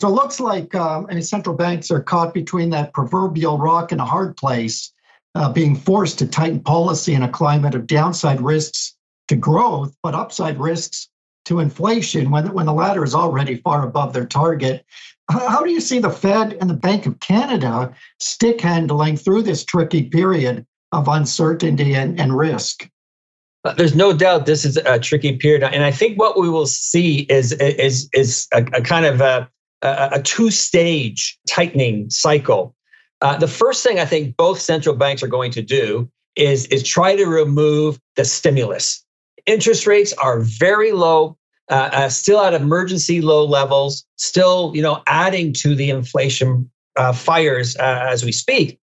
So 0.00 0.08
it 0.08 0.12
looks 0.12 0.40
like 0.40 0.74
um, 0.74 1.06
I 1.08 1.14
mean, 1.14 1.22
central 1.22 1.56
banks 1.56 1.90
are 1.90 2.02
caught 2.02 2.34
between 2.34 2.70
that 2.70 2.92
proverbial 2.92 3.58
rock 3.58 3.92
and 3.92 4.00
a 4.00 4.04
hard 4.04 4.36
place, 4.36 4.92
uh, 5.34 5.52
being 5.52 5.76
forced 5.76 6.18
to 6.18 6.26
tighten 6.26 6.60
policy 6.60 7.14
in 7.14 7.22
a 7.22 7.28
climate 7.28 7.74
of 7.74 7.86
downside 7.86 8.40
risks 8.40 8.96
to 9.28 9.36
growth, 9.36 9.94
but 10.02 10.14
upside 10.14 10.58
risks 10.58 11.08
to 11.46 11.60
inflation 11.60 12.30
when, 12.30 12.52
when 12.52 12.66
the 12.66 12.72
latter 12.72 13.02
is 13.02 13.14
already 13.14 13.56
far 13.56 13.86
above 13.86 14.12
their 14.12 14.26
target. 14.26 14.84
How 15.30 15.62
do 15.62 15.70
you 15.70 15.80
see 15.80 16.00
the 16.00 16.10
Fed 16.10 16.54
and 16.60 16.68
the 16.68 16.74
Bank 16.74 17.06
of 17.06 17.20
Canada 17.20 17.94
stick 18.18 18.60
handling 18.60 19.16
through 19.16 19.42
this 19.42 19.64
tricky 19.64 20.02
period 20.02 20.66
of 20.92 21.08
uncertainty 21.08 21.94
and, 21.94 22.18
and 22.20 22.36
risk. 22.36 22.88
There's 23.76 23.94
no 23.94 24.12
doubt 24.12 24.46
this 24.46 24.64
is 24.64 24.78
a 24.78 24.98
tricky 24.98 25.36
period, 25.36 25.62
and 25.62 25.84
I 25.84 25.90
think 25.90 26.18
what 26.18 26.40
we 26.40 26.48
will 26.48 26.66
see 26.66 27.20
is 27.28 27.52
is 27.52 28.08
is 28.14 28.48
a, 28.54 28.62
a 28.72 28.80
kind 28.80 29.04
of 29.04 29.20
a, 29.20 29.50
a 29.82 30.22
two-stage 30.22 31.38
tightening 31.46 32.08
cycle. 32.08 32.74
Uh, 33.20 33.36
the 33.36 33.48
first 33.48 33.84
thing 33.84 33.98
I 33.98 34.06
think 34.06 34.34
both 34.38 34.60
central 34.60 34.96
banks 34.96 35.22
are 35.22 35.28
going 35.28 35.50
to 35.52 35.62
do 35.62 36.10
is 36.36 36.64
is 36.66 36.82
try 36.82 37.16
to 37.16 37.26
remove 37.26 38.00
the 38.16 38.24
stimulus. 38.24 39.04
Interest 39.44 39.86
rates 39.86 40.14
are 40.14 40.40
very 40.40 40.92
low, 40.92 41.36
uh, 41.68 41.90
uh, 41.92 42.08
still 42.08 42.40
at 42.40 42.54
emergency 42.54 43.20
low 43.20 43.44
levels, 43.44 44.06
still 44.16 44.72
you 44.74 44.80
know 44.80 45.02
adding 45.06 45.52
to 45.52 45.74
the 45.74 45.90
inflation 45.90 46.70
uh, 46.96 47.12
fires 47.12 47.76
uh, 47.76 48.06
as 48.08 48.24
we 48.24 48.32
speak. 48.32 48.79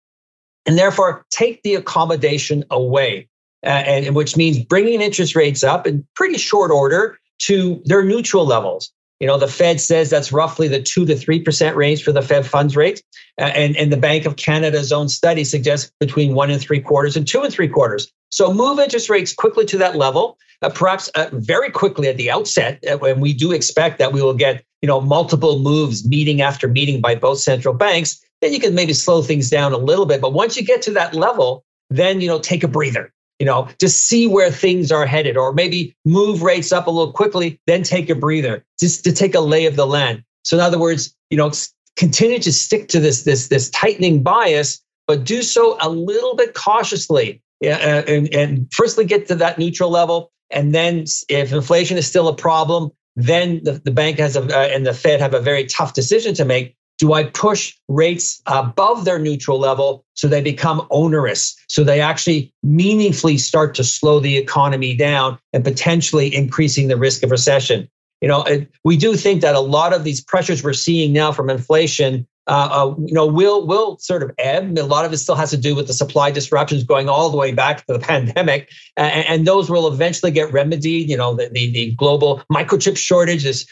And 0.67 0.77
therefore 0.77 1.25
take 1.31 1.63
the 1.63 1.75
accommodation 1.75 2.65
away, 2.71 3.29
uh, 3.65 3.69
and 3.69 4.15
which 4.15 4.37
means 4.37 4.59
bringing 4.59 5.01
interest 5.01 5.35
rates 5.35 5.63
up 5.63 5.87
in 5.87 6.07
pretty 6.15 6.39
short 6.39 6.71
order 6.71 7.19
to 7.39 7.81
their 7.85 8.05
neutral 8.05 8.47
levels. 8.47 8.93
You 9.21 9.27
know, 9.27 9.39
the 9.39 9.49
Fed 9.49 9.81
says 9.81 10.11
that's 10.11 10.31
roughly 10.31 10.69
the 10.69 10.83
two 10.83 11.07
to 11.07 11.17
three 11.17 11.41
percent 11.41 11.75
range 11.75 12.03
for 12.03 12.13
the 12.13 12.21
Fed 12.21 12.45
funds 12.45 12.77
rate, 12.77 13.03
uh, 13.41 13.45
and 13.45 13.75
and 13.77 13.91
the 13.91 13.97
Bank 13.97 14.27
of 14.27 14.37
Canada's 14.37 14.93
own 14.93 15.09
study 15.09 15.45
suggests 15.45 15.91
between 16.01 16.35
one 16.35 16.51
and 16.51 16.61
three 16.61 16.81
quarters 16.81 17.17
and 17.17 17.27
two 17.27 17.43
and 17.43 17.53
three 17.53 17.69
quarters. 17.69 18.13
So 18.31 18.53
move 18.53 18.79
interest 18.79 19.09
rates 19.09 19.33
quickly 19.33 19.65
to 19.67 19.79
that 19.79 19.97
level, 19.97 20.37
uh, 20.61 20.69
perhaps 20.69 21.09
uh, 21.15 21.31
very 21.33 21.71
quickly 21.71 22.09
at 22.09 22.19
the 22.19 22.31
outset, 22.31 22.83
uh, 22.87 22.99
when 22.99 23.21
we 23.21 23.33
do 23.33 23.53
expect 23.53 23.99
that 23.99 24.13
we 24.13 24.21
will 24.21 24.35
get 24.35 24.63
you 24.83 24.87
know 24.87 25.01
multiple 25.01 25.61
moves, 25.61 26.07
meeting 26.07 26.43
after 26.43 26.69
meeting 26.69 27.01
by 27.01 27.15
both 27.15 27.39
central 27.39 27.73
banks. 27.73 28.21
Then 28.41 28.53
you 28.53 28.61
can 28.61 28.75
maybe 28.75 28.93
slow 28.93 29.23
things 29.23 29.51
down 29.51 29.73
a 29.73 29.79
little 29.79 30.07
bit, 30.07 30.21
but 30.21 30.33
once 30.33 30.57
you 30.57 30.65
get 30.65 30.83
to 30.83 30.91
that 30.93 31.15
level, 31.15 31.65
then 31.91 32.21
you 32.21 32.29
know 32.29 32.39
take 32.39 32.63
a 32.63 32.69
breather 32.69 33.13
you 33.39 33.45
know, 33.45 33.69
just 33.79 34.09
see 34.09 34.27
where 34.27 34.51
things 34.51 34.91
are 34.91 35.05
headed, 35.05 35.37
or 35.37 35.53
maybe 35.53 35.95
move 36.05 36.43
rates 36.43 36.73
up 36.73 36.87
a 36.87 36.91
little 36.91 37.13
quickly, 37.13 37.61
then 37.67 37.83
take 37.83 38.09
a 38.09 38.15
breather, 38.15 38.65
just 38.81 39.05
to 39.05 39.13
take 39.13 39.35
a 39.35 39.41
lay 39.41 39.67
of 39.67 39.77
the 39.77 39.87
land. 39.87 40.23
So 40.43 40.57
in 40.57 40.63
other 40.63 40.79
words, 40.79 41.15
you 41.31 41.37
know, 41.37 41.53
continue 41.97 42.39
to 42.39 42.53
stick 42.53 42.89
to 42.89 43.01
this 43.01 43.25
this 43.25 43.49
this 43.49 43.69
tightening 43.71 44.23
bias, 44.23 44.83
but 45.07 45.25
do 45.25 45.43
so 45.43 45.77
a 45.81 45.91
little 45.91 46.35
bit 46.35 46.55
cautiously. 46.55 47.43
Yeah, 47.61 47.77
uh, 47.77 48.11
and, 48.11 48.35
and 48.35 48.73
firstly 48.73 49.07
get 49.07 49.29
to 49.29 49.35
that 49.37 49.59
neutral 49.59 49.91
level, 49.91 50.31
and 50.51 50.75
then 50.75 51.05
if 51.29 51.53
inflation 51.53 51.97
is 51.97 52.07
still 52.07 52.29
a 52.29 52.37
problem, 52.37 52.91
then 53.17 53.61
the, 53.65 53.73
the 53.73 53.91
bank 53.91 54.19
has 54.19 54.37
a, 54.37 54.43
uh, 54.43 54.67
and 54.67 54.87
the 54.87 54.93
Fed 54.93 55.21
have 55.21 55.33
a 55.33 55.41
very 55.41 55.65
tough 55.65 55.95
decision 55.95 56.35
to 56.35 56.45
make. 56.45 56.76
Do 56.99 57.13
I 57.13 57.25
push 57.25 57.75
rates 57.89 58.41
above 58.47 59.05
their 59.05 59.19
neutral 59.19 59.59
level 59.59 60.05
so 60.15 60.29
they 60.29 60.41
become 60.41 60.87
onerous? 60.91 61.55
So 61.69 61.85
they 61.85 62.01
actually 62.01 62.53
meaningfully 62.63 63.39
start 63.39 63.75
to 63.75 63.85
slow 63.85 64.19
the 64.19 64.37
economy 64.37 64.97
down 64.97 65.39
and 65.53 65.63
potentially 65.63 66.35
increasing 66.35 66.89
the 66.89 66.97
risk 66.97 67.23
of 67.23 67.31
recession. 67.31 67.89
You 68.23 68.29
know, 68.29 68.47
we 68.85 68.97
do 68.97 69.15
think 69.15 69.43
that 69.43 69.55
a 69.55 69.61
lot 69.61 69.93
of 69.93 70.05
these 70.05 70.23
pressures 70.23 70.65
we're 70.65 70.73
seeing 70.73 71.13
now 71.13 71.33
from 71.33 71.51
inflation 71.51 72.27
uh, 72.49 72.69
uh, 72.71 72.95
you 73.05 73.13
know, 73.13 73.27
will 73.27 73.67
will 73.67 73.99
sort 73.99 74.23
of 74.23 74.31
ebb. 74.39 74.79
A 74.79 74.83
lot 74.83 75.05
of 75.05 75.13
it 75.13 75.17
still 75.17 75.35
has 75.35 75.51
to 75.51 75.57
do 75.57 75.75
with 75.75 75.89
the 75.89 75.93
supply 75.93 76.31
disruptions 76.31 76.85
going 76.85 77.09
all 77.09 77.29
the 77.29 77.37
way 77.37 77.53
back 77.53 77.85
to 77.87 77.93
the 77.93 77.99
pandemic, 77.99 78.71
and, 78.97 79.27
and 79.27 79.47
those 79.47 79.69
will 79.69 79.93
eventually 79.93 80.31
get 80.31 80.53
remedied. 80.53 81.11
You 81.11 81.17
know, 81.17 81.35
the 81.35 81.49
the, 81.49 81.73
the 81.73 81.95
global 81.97 82.43
microchip 82.53 82.97
shortage 82.97 83.45
is 83.45 83.67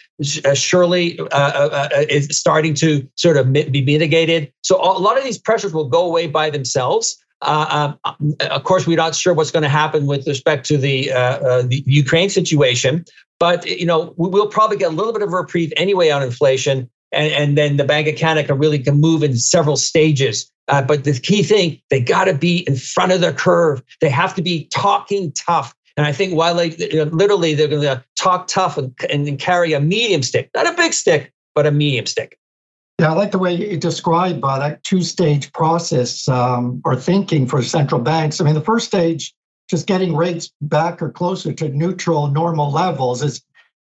uh, 0.44 0.54
surely 0.54 1.20
uh, 1.20 1.24
uh, 1.30 1.88
uh, 1.92 2.04
is 2.08 2.36
starting 2.36 2.74
to 2.74 3.08
sort 3.14 3.36
of 3.36 3.52
be 3.52 3.84
mitigated. 3.84 4.52
So 4.62 4.76
a 4.76 4.98
lot 4.98 5.16
of 5.16 5.22
these 5.22 5.38
pressures 5.38 5.72
will 5.72 5.88
go 5.88 6.04
away 6.04 6.26
by 6.26 6.50
themselves. 6.50 7.16
Um, 7.42 7.98
of 8.40 8.64
course, 8.64 8.86
we're 8.86 8.96
not 8.96 9.14
sure 9.14 9.34
what's 9.34 9.50
going 9.50 9.64
to 9.64 9.68
happen 9.68 10.06
with 10.06 10.26
respect 10.26 10.66
to 10.66 10.78
the 10.78 11.08
the 11.68 11.84
Ukraine 11.86 12.28
situation, 12.28 13.04
but 13.38 13.66
you 13.66 13.86
know 13.86 14.14
we'll 14.16 14.48
probably 14.48 14.78
get 14.78 14.90
a 14.90 14.94
little 14.94 15.12
bit 15.12 15.22
of 15.22 15.32
reprieve 15.32 15.72
anyway 15.76 16.10
on 16.10 16.24
inflation 16.24 16.90
and, 17.12 17.32
and 17.32 17.58
then 17.58 17.76
the 17.76 17.84
Bank 17.84 18.08
of 18.08 18.16
Canada 18.16 18.46
can 18.46 18.58
really 18.58 18.78
can 18.78 19.00
move 19.00 19.22
in 19.22 19.36
several 19.36 19.76
stages. 19.76 20.50
Uh, 20.68 20.82
but 20.82 21.04
the 21.04 21.18
key 21.18 21.42
thing, 21.42 21.80
they 21.90 22.00
got 22.00 22.24
to 22.24 22.34
be 22.34 22.58
in 22.66 22.76
front 22.76 23.12
of 23.12 23.20
the 23.20 23.32
curve. 23.32 23.82
They 24.00 24.08
have 24.08 24.34
to 24.36 24.42
be 24.42 24.66
talking 24.66 25.32
tough. 25.32 25.74
And 25.96 26.06
I 26.06 26.12
think 26.12 26.34
while 26.34 26.54
they 26.54 26.70
you 26.70 27.04
know, 27.04 27.10
literally 27.10 27.54
they're 27.54 27.68
going 27.68 27.82
to 27.82 28.02
talk 28.16 28.48
tough 28.48 28.78
and, 28.78 28.94
and 29.10 29.38
carry 29.38 29.74
a 29.74 29.80
medium 29.80 30.22
stick, 30.22 30.50
not 30.54 30.66
a 30.66 30.76
big 30.76 30.92
stick, 30.92 31.32
but 31.54 31.66
a 31.66 31.70
medium 31.70 32.06
stick. 32.06 32.38
Yeah, 32.98 33.12
I 33.12 33.14
like 33.14 33.32
the 33.32 33.38
way 33.38 33.54
you 33.54 33.76
describe 33.76 34.44
uh, 34.44 34.58
that 34.58 34.84
two-stage 34.84 35.52
process 35.52 36.28
um, 36.28 36.80
or 36.84 36.94
thinking 36.94 37.46
for 37.46 37.62
central 37.62 38.00
banks. 38.00 38.40
I 38.40 38.44
mean, 38.44 38.54
the 38.54 38.60
first 38.60 38.86
stage, 38.86 39.34
just 39.68 39.86
getting 39.86 40.14
rates 40.14 40.50
back 40.60 41.02
or 41.02 41.10
closer 41.10 41.52
to 41.52 41.68
neutral, 41.68 42.28
normal 42.28 42.70
levels, 42.70 43.22
is 43.22 43.42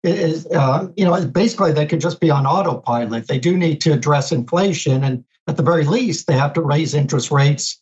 is, 0.06 0.46
uh, 0.46 0.88
you 0.96 1.04
know, 1.04 1.26
basically 1.26 1.72
they 1.72 1.86
could 1.86 2.00
just 2.00 2.20
be 2.20 2.30
on 2.30 2.46
autopilot. 2.46 3.26
They 3.26 3.38
do 3.38 3.56
need 3.56 3.80
to 3.82 3.92
address 3.92 4.32
inflation, 4.32 5.04
and 5.04 5.24
at 5.46 5.56
the 5.56 5.62
very 5.62 5.84
least, 5.84 6.26
they 6.26 6.36
have 6.36 6.52
to 6.54 6.62
raise 6.62 6.94
interest 6.94 7.30
rates, 7.30 7.80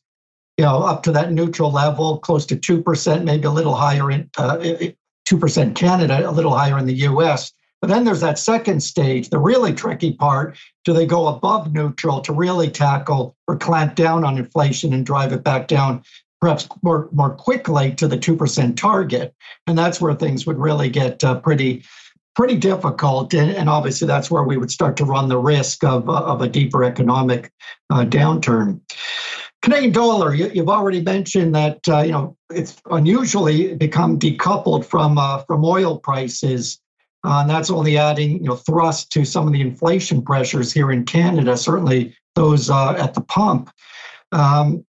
you 0.57 0.65
know, 0.65 0.83
up 0.83 1.03
to 1.05 1.13
that 1.13 1.33
neutral 1.33 1.71
level, 1.71 2.19
close 2.19 2.47
to 2.47 2.57
two 2.57 2.83
percent, 2.83 3.25
maybe 3.25 3.45
a 3.45 3.51
little 3.51 3.75
higher 3.75 4.11
in 4.11 4.31
uh, 4.37 4.59
two 5.25 5.39
percent 5.39 5.77
Canada, 5.77 6.29
a 6.29 6.33
little 6.33 6.57
higher 6.57 6.79
in 6.79 6.87
the 6.87 6.95
U.S. 6.95 7.53
But 7.85 7.89
then 7.89 8.05
there's 8.05 8.23
that 8.23 8.39
second 8.39 8.81
stage, 8.81 9.29
the 9.29 9.39
really 9.39 9.75
tricky 9.75 10.15
part. 10.15 10.57
Do 10.87 10.95
they 10.95 11.05
go 11.05 11.29
above 11.29 11.75
neutral 11.75 12.23
to 12.23 12.33
really 12.33 12.71
tackle 12.71 13.37
or 13.47 13.59
clamp 13.59 13.95
down 13.95 14.25
on 14.25 14.39
inflation 14.39 14.95
and 14.95 15.05
drive 15.05 15.35
it 15.35 15.45
back 15.45 15.69
down 15.69 16.03
perhaps 16.41 16.67
more, 16.83 17.11
more 17.13 17.29
quickly 17.29 17.95
to 17.97 18.09
the 18.09 18.17
2% 18.17 18.75
target? 18.77 19.35
And 19.67 19.77
that's 19.77 20.01
where 20.01 20.15
things 20.15 20.47
would 20.47 20.57
really 20.57 20.89
get 20.89 21.23
uh, 21.23 21.39
pretty 21.41 21.85
pretty 22.35 22.57
difficult. 22.57 23.33
And, 23.35 23.69
obviously, 23.69 24.07
that's 24.07 24.31
where 24.31 24.43
we 24.43 24.57
would 24.57 24.71
start 24.71 24.97
to 24.99 25.05
run 25.05 25.29
the 25.29 25.39
risk 25.39 25.85
of, 25.85 26.09
of 26.09 26.43
a 26.43 26.49
deeper 26.49 26.85
economic 26.85 27.53
uh, 27.91 28.05
downturn. 28.05 28.81
Canadian 29.65 29.93
dollar, 29.93 30.35
you, 30.35 30.51
have 30.57 30.69
already 30.69 31.01
mentioned 31.01 31.55
that 31.55 31.79
uh, 31.89 32.01
you 32.01 32.13
know 32.13 32.37
it's 32.51 32.77
unusually 32.91 33.75
become 33.75 34.19
decoupled 34.19 34.85
from 34.85 35.17
uh, 35.17 35.39
from 35.39 35.65
oil 35.65 35.99
prices, 35.99 36.79
uh, 37.25 37.41
and 37.41 37.49
that's 37.49 37.71
only 37.71 37.97
adding 37.97 38.33
you 38.33 38.45
know 38.51 38.57
thrust 38.57 39.11
to 39.13 39.25
some 39.25 39.47
of 39.47 39.55
the 39.55 39.63
inflation 39.63 40.21
pressures 40.21 40.71
here 40.71 40.93
in 40.93 41.03
Canada. 41.07 41.57
Certainly 41.57 42.15
those 42.35 42.69
uh, 42.69 42.93
at 42.93 43.15
the 43.15 43.23
pump. 43.23 43.71
Um, 44.33 44.85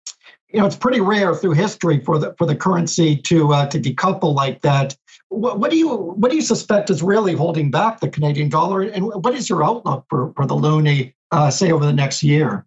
you 0.53 0.61
know, 0.61 0.67
it's 0.67 0.77
pretty 0.77 1.01
rare 1.01 1.35
through 1.35 1.53
history 1.53 2.01
for 2.01 2.19
the 2.19 2.35
for 2.39 2.47
the 2.47 2.57
currency 2.57 3.17
to 3.17 3.53
uh, 3.53 3.67
to 3.67 3.79
decouple 3.79 4.35
like 4.35 4.63
that. 4.63 4.97
What, 5.33 5.59
what, 5.59 5.71
do 5.71 5.79
you 5.79 5.89
what 5.89 6.31
do 6.31 6.37
you 6.37 6.43
suspect 6.43 6.91
is 6.91 7.03
really 7.03 7.33
holding 7.33 7.71
back 7.71 8.01
the 8.01 8.09
Canadian 8.09 8.49
dollar, 8.49 8.83
and 8.83 9.07
what 9.07 9.35
is 9.35 9.49
your 9.49 9.65
outlook 9.65 10.05
for 10.09 10.33
for 10.37 10.47
the 10.47 10.55
loonie, 10.55 11.15
uh, 11.31 11.51
say 11.51 11.73
over 11.73 11.87
the 11.87 11.93
next 11.93 12.23
year? 12.23 12.67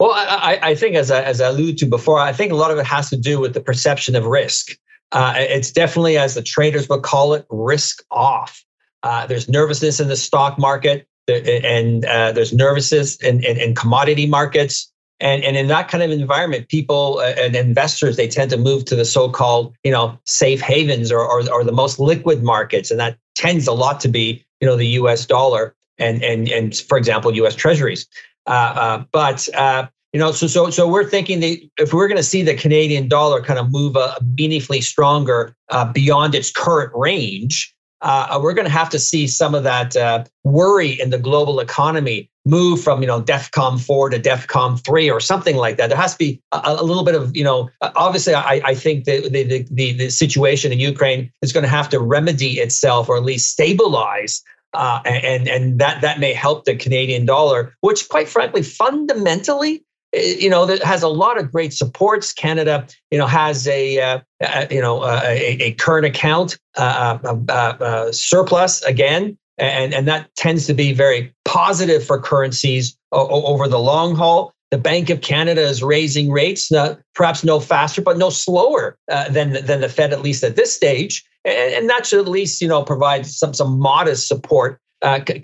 Well, 0.00 0.12
I, 0.12 0.58
I 0.60 0.74
think 0.74 0.96
as 0.96 1.10
I, 1.10 1.22
as 1.22 1.40
I 1.40 1.48
alluded 1.48 1.78
to 1.78 1.86
before, 1.86 2.18
I 2.18 2.32
think 2.32 2.52
a 2.52 2.56
lot 2.56 2.70
of 2.70 2.78
it 2.78 2.86
has 2.86 3.08
to 3.10 3.16
do 3.16 3.40
with 3.40 3.54
the 3.54 3.60
perception 3.60 4.16
of 4.16 4.26
risk. 4.26 4.76
Uh, 5.12 5.34
it's 5.36 5.70
definitely, 5.70 6.18
as 6.18 6.34
the 6.34 6.42
traders 6.42 6.88
would 6.88 7.02
call 7.02 7.32
it, 7.34 7.46
risk 7.48 8.02
off. 8.10 8.64
Uh, 9.04 9.26
there's 9.26 9.48
nervousness 9.48 10.00
in 10.00 10.08
the 10.08 10.16
stock 10.16 10.58
market, 10.58 11.06
and 11.28 12.04
uh, 12.06 12.32
there's 12.32 12.52
nervousness 12.52 13.16
in, 13.16 13.44
in, 13.44 13.56
in 13.56 13.74
commodity 13.74 14.26
markets. 14.26 14.92
And, 15.20 15.44
and 15.44 15.56
in 15.56 15.68
that 15.68 15.88
kind 15.88 16.02
of 16.02 16.10
environment, 16.10 16.68
people 16.68 17.18
uh, 17.18 17.34
and 17.38 17.54
investors, 17.54 18.16
they 18.16 18.28
tend 18.28 18.50
to 18.50 18.56
move 18.56 18.84
to 18.86 18.96
the 18.96 19.04
so-called, 19.04 19.74
you 19.84 19.92
know, 19.92 20.18
safe 20.24 20.60
havens 20.60 21.12
or, 21.12 21.20
or, 21.20 21.48
or 21.50 21.64
the 21.64 21.72
most 21.72 21.98
liquid 21.98 22.42
markets. 22.42 22.90
And 22.90 22.98
that 23.00 23.16
tends 23.36 23.66
a 23.66 23.72
lot 23.72 24.00
to 24.00 24.08
be, 24.08 24.44
you 24.60 24.66
know, 24.66 24.76
the 24.76 24.88
US 24.88 25.24
dollar 25.26 25.74
and, 25.98 26.22
and, 26.22 26.48
and 26.48 26.76
for 26.76 26.98
example, 26.98 27.34
US 27.34 27.54
treasuries. 27.54 28.06
Uh, 28.46 28.50
uh, 28.50 29.04
but, 29.12 29.48
uh, 29.54 29.86
you 30.12 30.20
know, 30.20 30.32
so, 30.32 30.46
so, 30.46 30.70
so 30.70 30.88
we're 30.88 31.08
thinking 31.08 31.40
that 31.40 31.58
if 31.78 31.92
we're 31.92 32.06
going 32.06 32.18
to 32.18 32.22
see 32.22 32.42
the 32.42 32.54
Canadian 32.54 33.08
dollar 33.08 33.42
kind 33.42 33.58
of 33.58 33.72
move 33.72 33.96
uh, 33.96 34.14
meaningfully 34.36 34.80
stronger 34.80 35.56
uh, 35.70 35.90
beyond 35.90 36.34
its 36.34 36.52
current 36.52 36.92
range, 36.94 37.73
uh, 38.04 38.38
we're 38.40 38.52
going 38.52 38.66
to 38.66 38.72
have 38.72 38.90
to 38.90 38.98
see 38.98 39.26
some 39.26 39.54
of 39.54 39.64
that 39.64 39.96
uh, 39.96 40.24
worry 40.44 41.00
in 41.00 41.08
the 41.08 41.18
global 41.18 41.58
economy 41.58 42.30
move 42.44 42.82
from 42.82 43.00
you 43.00 43.06
know 43.06 43.22
DEFCON 43.22 43.80
four 43.80 44.10
to 44.10 44.20
DEFCON 44.20 44.84
three 44.84 45.10
or 45.10 45.20
something 45.20 45.56
like 45.56 45.78
that. 45.78 45.88
There 45.88 45.96
has 45.96 46.12
to 46.12 46.18
be 46.18 46.42
a, 46.52 46.60
a 46.64 46.84
little 46.84 47.04
bit 47.04 47.14
of 47.14 47.34
you 47.34 47.42
know. 47.42 47.70
Obviously, 47.80 48.34
I, 48.34 48.60
I 48.62 48.74
think 48.74 49.04
the, 49.04 49.28
the 49.28 49.66
the 49.70 49.92
the 49.94 50.10
situation 50.10 50.70
in 50.70 50.78
Ukraine 50.78 51.32
is 51.40 51.52
going 51.52 51.64
to 51.64 51.70
have 51.70 51.88
to 51.88 51.98
remedy 51.98 52.60
itself 52.60 53.08
or 53.08 53.16
at 53.16 53.24
least 53.24 53.50
stabilize. 53.50 54.42
Uh, 54.74 55.00
and 55.04 55.48
and 55.48 55.78
that 55.78 56.00
that 56.02 56.18
may 56.18 56.32
help 56.32 56.64
the 56.64 56.74
Canadian 56.74 57.24
dollar, 57.24 57.74
which, 57.80 58.08
quite 58.08 58.28
frankly, 58.28 58.60
fundamentally 58.60 59.84
you 60.14 60.50
know, 60.50 60.66
that 60.66 60.82
has 60.82 61.02
a 61.02 61.08
lot 61.08 61.38
of 61.38 61.50
great 61.50 61.72
supports. 61.72 62.32
Canada, 62.32 62.86
you 63.10 63.18
know, 63.18 63.26
has 63.26 63.66
a, 63.66 64.00
uh, 64.00 64.20
a 64.40 64.66
you 64.70 64.80
know 64.80 65.04
a, 65.04 65.56
a, 65.60 65.72
current 65.72 66.06
account 66.06 66.58
uh, 66.76 67.18
uh, 67.24 67.36
uh, 67.48 67.52
uh, 67.52 68.12
surplus 68.12 68.82
again, 68.82 69.36
and 69.58 69.94
and 69.94 70.06
that 70.08 70.34
tends 70.36 70.66
to 70.66 70.74
be 70.74 70.92
very 70.92 71.34
positive 71.44 72.04
for 72.04 72.20
currencies 72.20 72.96
over 73.12 73.68
the 73.68 73.78
long 73.78 74.14
haul. 74.14 74.52
The 74.70 74.78
Bank 74.78 75.10
of 75.10 75.20
Canada 75.20 75.60
is 75.62 75.82
raising 75.82 76.30
rates, 76.30 76.70
perhaps 77.14 77.44
no 77.44 77.60
faster, 77.60 78.02
but 78.02 78.18
no 78.18 78.30
slower 78.30 78.96
uh, 79.10 79.28
than 79.28 79.64
than 79.64 79.80
the 79.80 79.88
Fed, 79.88 80.12
at 80.12 80.22
least 80.22 80.42
at 80.44 80.56
this 80.56 80.74
stage, 80.74 81.24
and, 81.44 81.74
and 81.74 81.90
that 81.90 82.06
should 82.06 82.20
at 82.20 82.28
least 82.28 82.60
you 82.60 82.68
know 82.68 82.82
provide 82.82 83.26
some 83.26 83.54
some 83.54 83.78
modest 83.78 84.28
support, 84.28 84.80
c- 85.04 85.40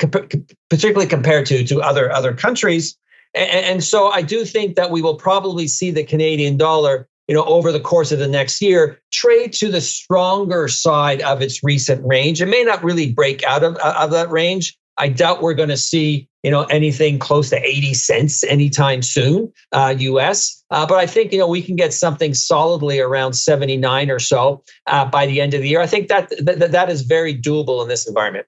particularly 0.68 1.06
compared 1.06 1.46
to 1.46 1.64
to 1.64 1.80
other 1.80 2.10
other 2.12 2.32
countries. 2.32 2.96
And, 3.34 3.66
and 3.66 3.84
so 3.84 4.08
I 4.08 4.22
do 4.22 4.44
think 4.44 4.76
that 4.76 4.90
we 4.90 5.02
will 5.02 5.16
probably 5.16 5.68
see 5.68 5.90
the 5.90 6.04
Canadian 6.04 6.56
dollar 6.56 7.08
you 7.28 7.34
know, 7.34 7.44
over 7.44 7.70
the 7.70 7.78
course 7.78 8.10
of 8.10 8.18
the 8.18 8.26
next 8.26 8.60
year, 8.60 9.00
trade 9.12 9.52
to 9.52 9.70
the 9.70 9.80
stronger 9.80 10.66
side 10.66 11.22
of 11.22 11.40
its 11.40 11.62
recent 11.62 12.04
range. 12.04 12.42
It 12.42 12.46
may 12.46 12.64
not 12.64 12.82
really 12.82 13.12
break 13.12 13.44
out 13.44 13.62
of, 13.62 13.76
of 13.76 14.10
that 14.10 14.28
range, 14.30 14.76
I 15.00 15.08
doubt 15.08 15.40
we're 15.40 15.54
going 15.54 15.70
to 15.70 15.76
see 15.76 16.28
you 16.42 16.50
know 16.50 16.64
anything 16.64 17.18
close 17.18 17.50
to 17.50 17.56
80 17.62 17.94
cents 17.94 18.44
anytime 18.44 19.02
soon 19.02 19.52
uh, 19.72 19.94
us 19.98 20.64
uh, 20.70 20.86
but 20.86 20.98
i 20.98 21.06
think 21.06 21.32
you 21.32 21.38
know 21.38 21.48
we 21.48 21.62
can 21.62 21.76
get 21.76 21.92
something 21.92 22.32
solidly 22.32 22.98
around 22.98 23.34
79 23.34 24.10
or 24.10 24.18
so 24.18 24.62
uh, 24.86 25.04
by 25.04 25.26
the 25.26 25.40
end 25.40 25.52
of 25.54 25.60
the 25.60 25.68
year. 25.68 25.80
I 25.80 25.86
think 25.86 26.08
that, 26.08 26.30
that 26.44 26.72
that 26.72 26.88
is 26.88 27.02
very 27.02 27.34
doable 27.34 27.82
in 27.82 27.88
this 27.88 28.06
environment. 28.06 28.46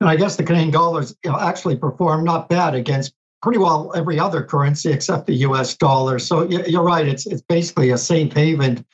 And 0.00 0.08
i 0.08 0.16
guess 0.16 0.36
the 0.36 0.44
canadian 0.44 0.70
dollars 0.70 1.14
you 1.24 1.30
know, 1.30 1.38
actually 1.38 1.76
performed 1.76 2.24
not 2.24 2.48
bad 2.48 2.74
against 2.74 3.12
pretty 3.42 3.58
well 3.58 3.92
every 3.94 4.18
other 4.18 4.42
currency 4.42 4.90
except 4.90 5.26
the 5.26 5.34
us 5.34 5.76
dollar 5.76 6.18
so 6.18 6.42
you're 6.42 6.82
right 6.82 7.06
it's, 7.06 7.26
it's 7.26 7.42
basically 7.42 7.90
a 7.90 7.98
safe 7.98 8.32
haven 8.32 8.84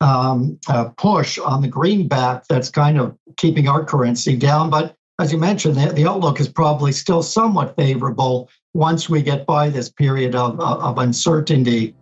um, 0.00 0.58
uh, 0.68 0.88
push 0.96 1.38
on 1.38 1.62
the 1.62 1.68
greenback 1.68 2.46
that's 2.48 2.68
kind 2.68 2.98
of 2.98 3.16
keeping 3.36 3.68
our 3.68 3.84
currency 3.84 4.36
down 4.36 4.70
but 4.70 4.96
as 5.20 5.32
you 5.32 5.38
mentioned, 5.38 5.76
the, 5.76 5.92
the 5.92 6.08
outlook 6.08 6.40
is 6.40 6.48
probably 6.48 6.90
still 6.90 7.22
somewhat 7.22 7.76
favorable 7.76 8.50
once 8.72 9.08
we 9.08 9.22
get 9.22 9.46
by 9.46 9.70
this 9.70 9.88
period 9.88 10.34
of, 10.34 10.58
of 10.58 10.98
uncertainty. 10.98 11.94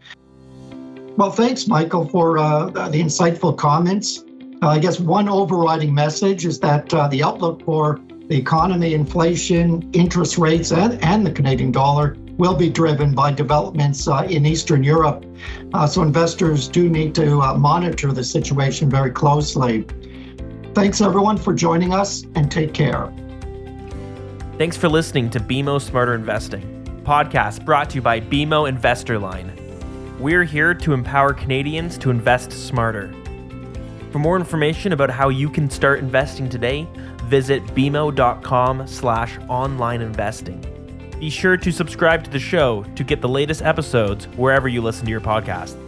Well, 1.18 1.30
thanks, 1.30 1.68
Michael, 1.68 2.08
for 2.08 2.38
uh, 2.38 2.66
the 2.70 2.98
insightful 2.98 3.56
comments. 3.56 4.24
Uh, 4.62 4.68
I 4.68 4.78
guess 4.78 4.98
one 4.98 5.28
overriding 5.28 5.92
message 5.92 6.46
is 6.46 6.58
that 6.60 6.92
uh, 6.94 7.08
the 7.08 7.22
outlook 7.22 7.62
for 7.64 8.00
the 8.28 8.36
economy, 8.36 8.94
inflation, 8.94 9.90
interest 9.92 10.38
rates, 10.38 10.72
and, 10.72 11.02
and 11.04 11.26
the 11.26 11.30
Canadian 11.30 11.72
dollar 11.72 12.16
will 12.38 12.54
be 12.54 12.70
driven 12.70 13.14
by 13.14 13.32
developments 13.32 14.08
uh, 14.08 14.26
in 14.28 14.46
Eastern 14.46 14.82
Europe. 14.82 15.24
Uh, 15.74 15.86
so 15.86 16.02
investors 16.02 16.68
do 16.68 16.88
need 16.88 17.14
to 17.14 17.40
uh, 17.40 17.54
monitor 17.54 18.12
the 18.12 18.24
situation 18.24 18.88
very 18.88 19.10
closely. 19.10 19.86
Thanks 20.74 21.00
everyone 21.00 21.36
for 21.36 21.52
joining 21.52 21.92
us 21.92 22.24
and 22.34 22.50
take 22.50 22.72
care. 22.72 23.12
Thanks 24.58 24.76
for 24.76 24.88
listening 24.88 25.28
to 25.30 25.40
BMO 25.40 25.80
Smarter 25.80 26.14
Investing, 26.14 27.02
podcast 27.04 27.64
brought 27.64 27.90
to 27.90 27.96
you 27.96 28.02
by 28.02 28.20
BMO 28.20 28.68
Investor 28.68 29.18
Line. 29.18 29.52
We're 30.18 30.44
here 30.44 30.72
to 30.72 30.92
empower 30.92 31.34
Canadians 31.34 31.98
to 31.98 32.10
invest 32.10 32.52
smarter. 32.52 33.12
For 34.12 34.18
more 34.18 34.36
information 34.36 34.92
about 34.92 35.10
how 35.10 35.30
you 35.30 35.48
can 35.48 35.68
start 35.68 35.98
investing 35.98 36.48
today, 36.48 36.86
visit 37.32 37.64
bmo.com 37.68 38.86
slash 38.86 39.38
online 39.48 40.02
investing. 40.02 40.60
Be 41.18 41.30
sure 41.30 41.56
to 41.56 41.72
subscribe 41.72 42.22
to 42.24 42.30
the 42.30 42.38
show 42.38 42.84
to 42.94 43.02
get 43.02 43.22
the 43.22 43.28
latest 43.28 43.62
episodes 43.62 44.26
wherever 44.36 44.68
you 44.68 44.82
listen 44.82 45.06
to 45.06 45.10
your 45.10 45.22
podcast. 45.22 45.81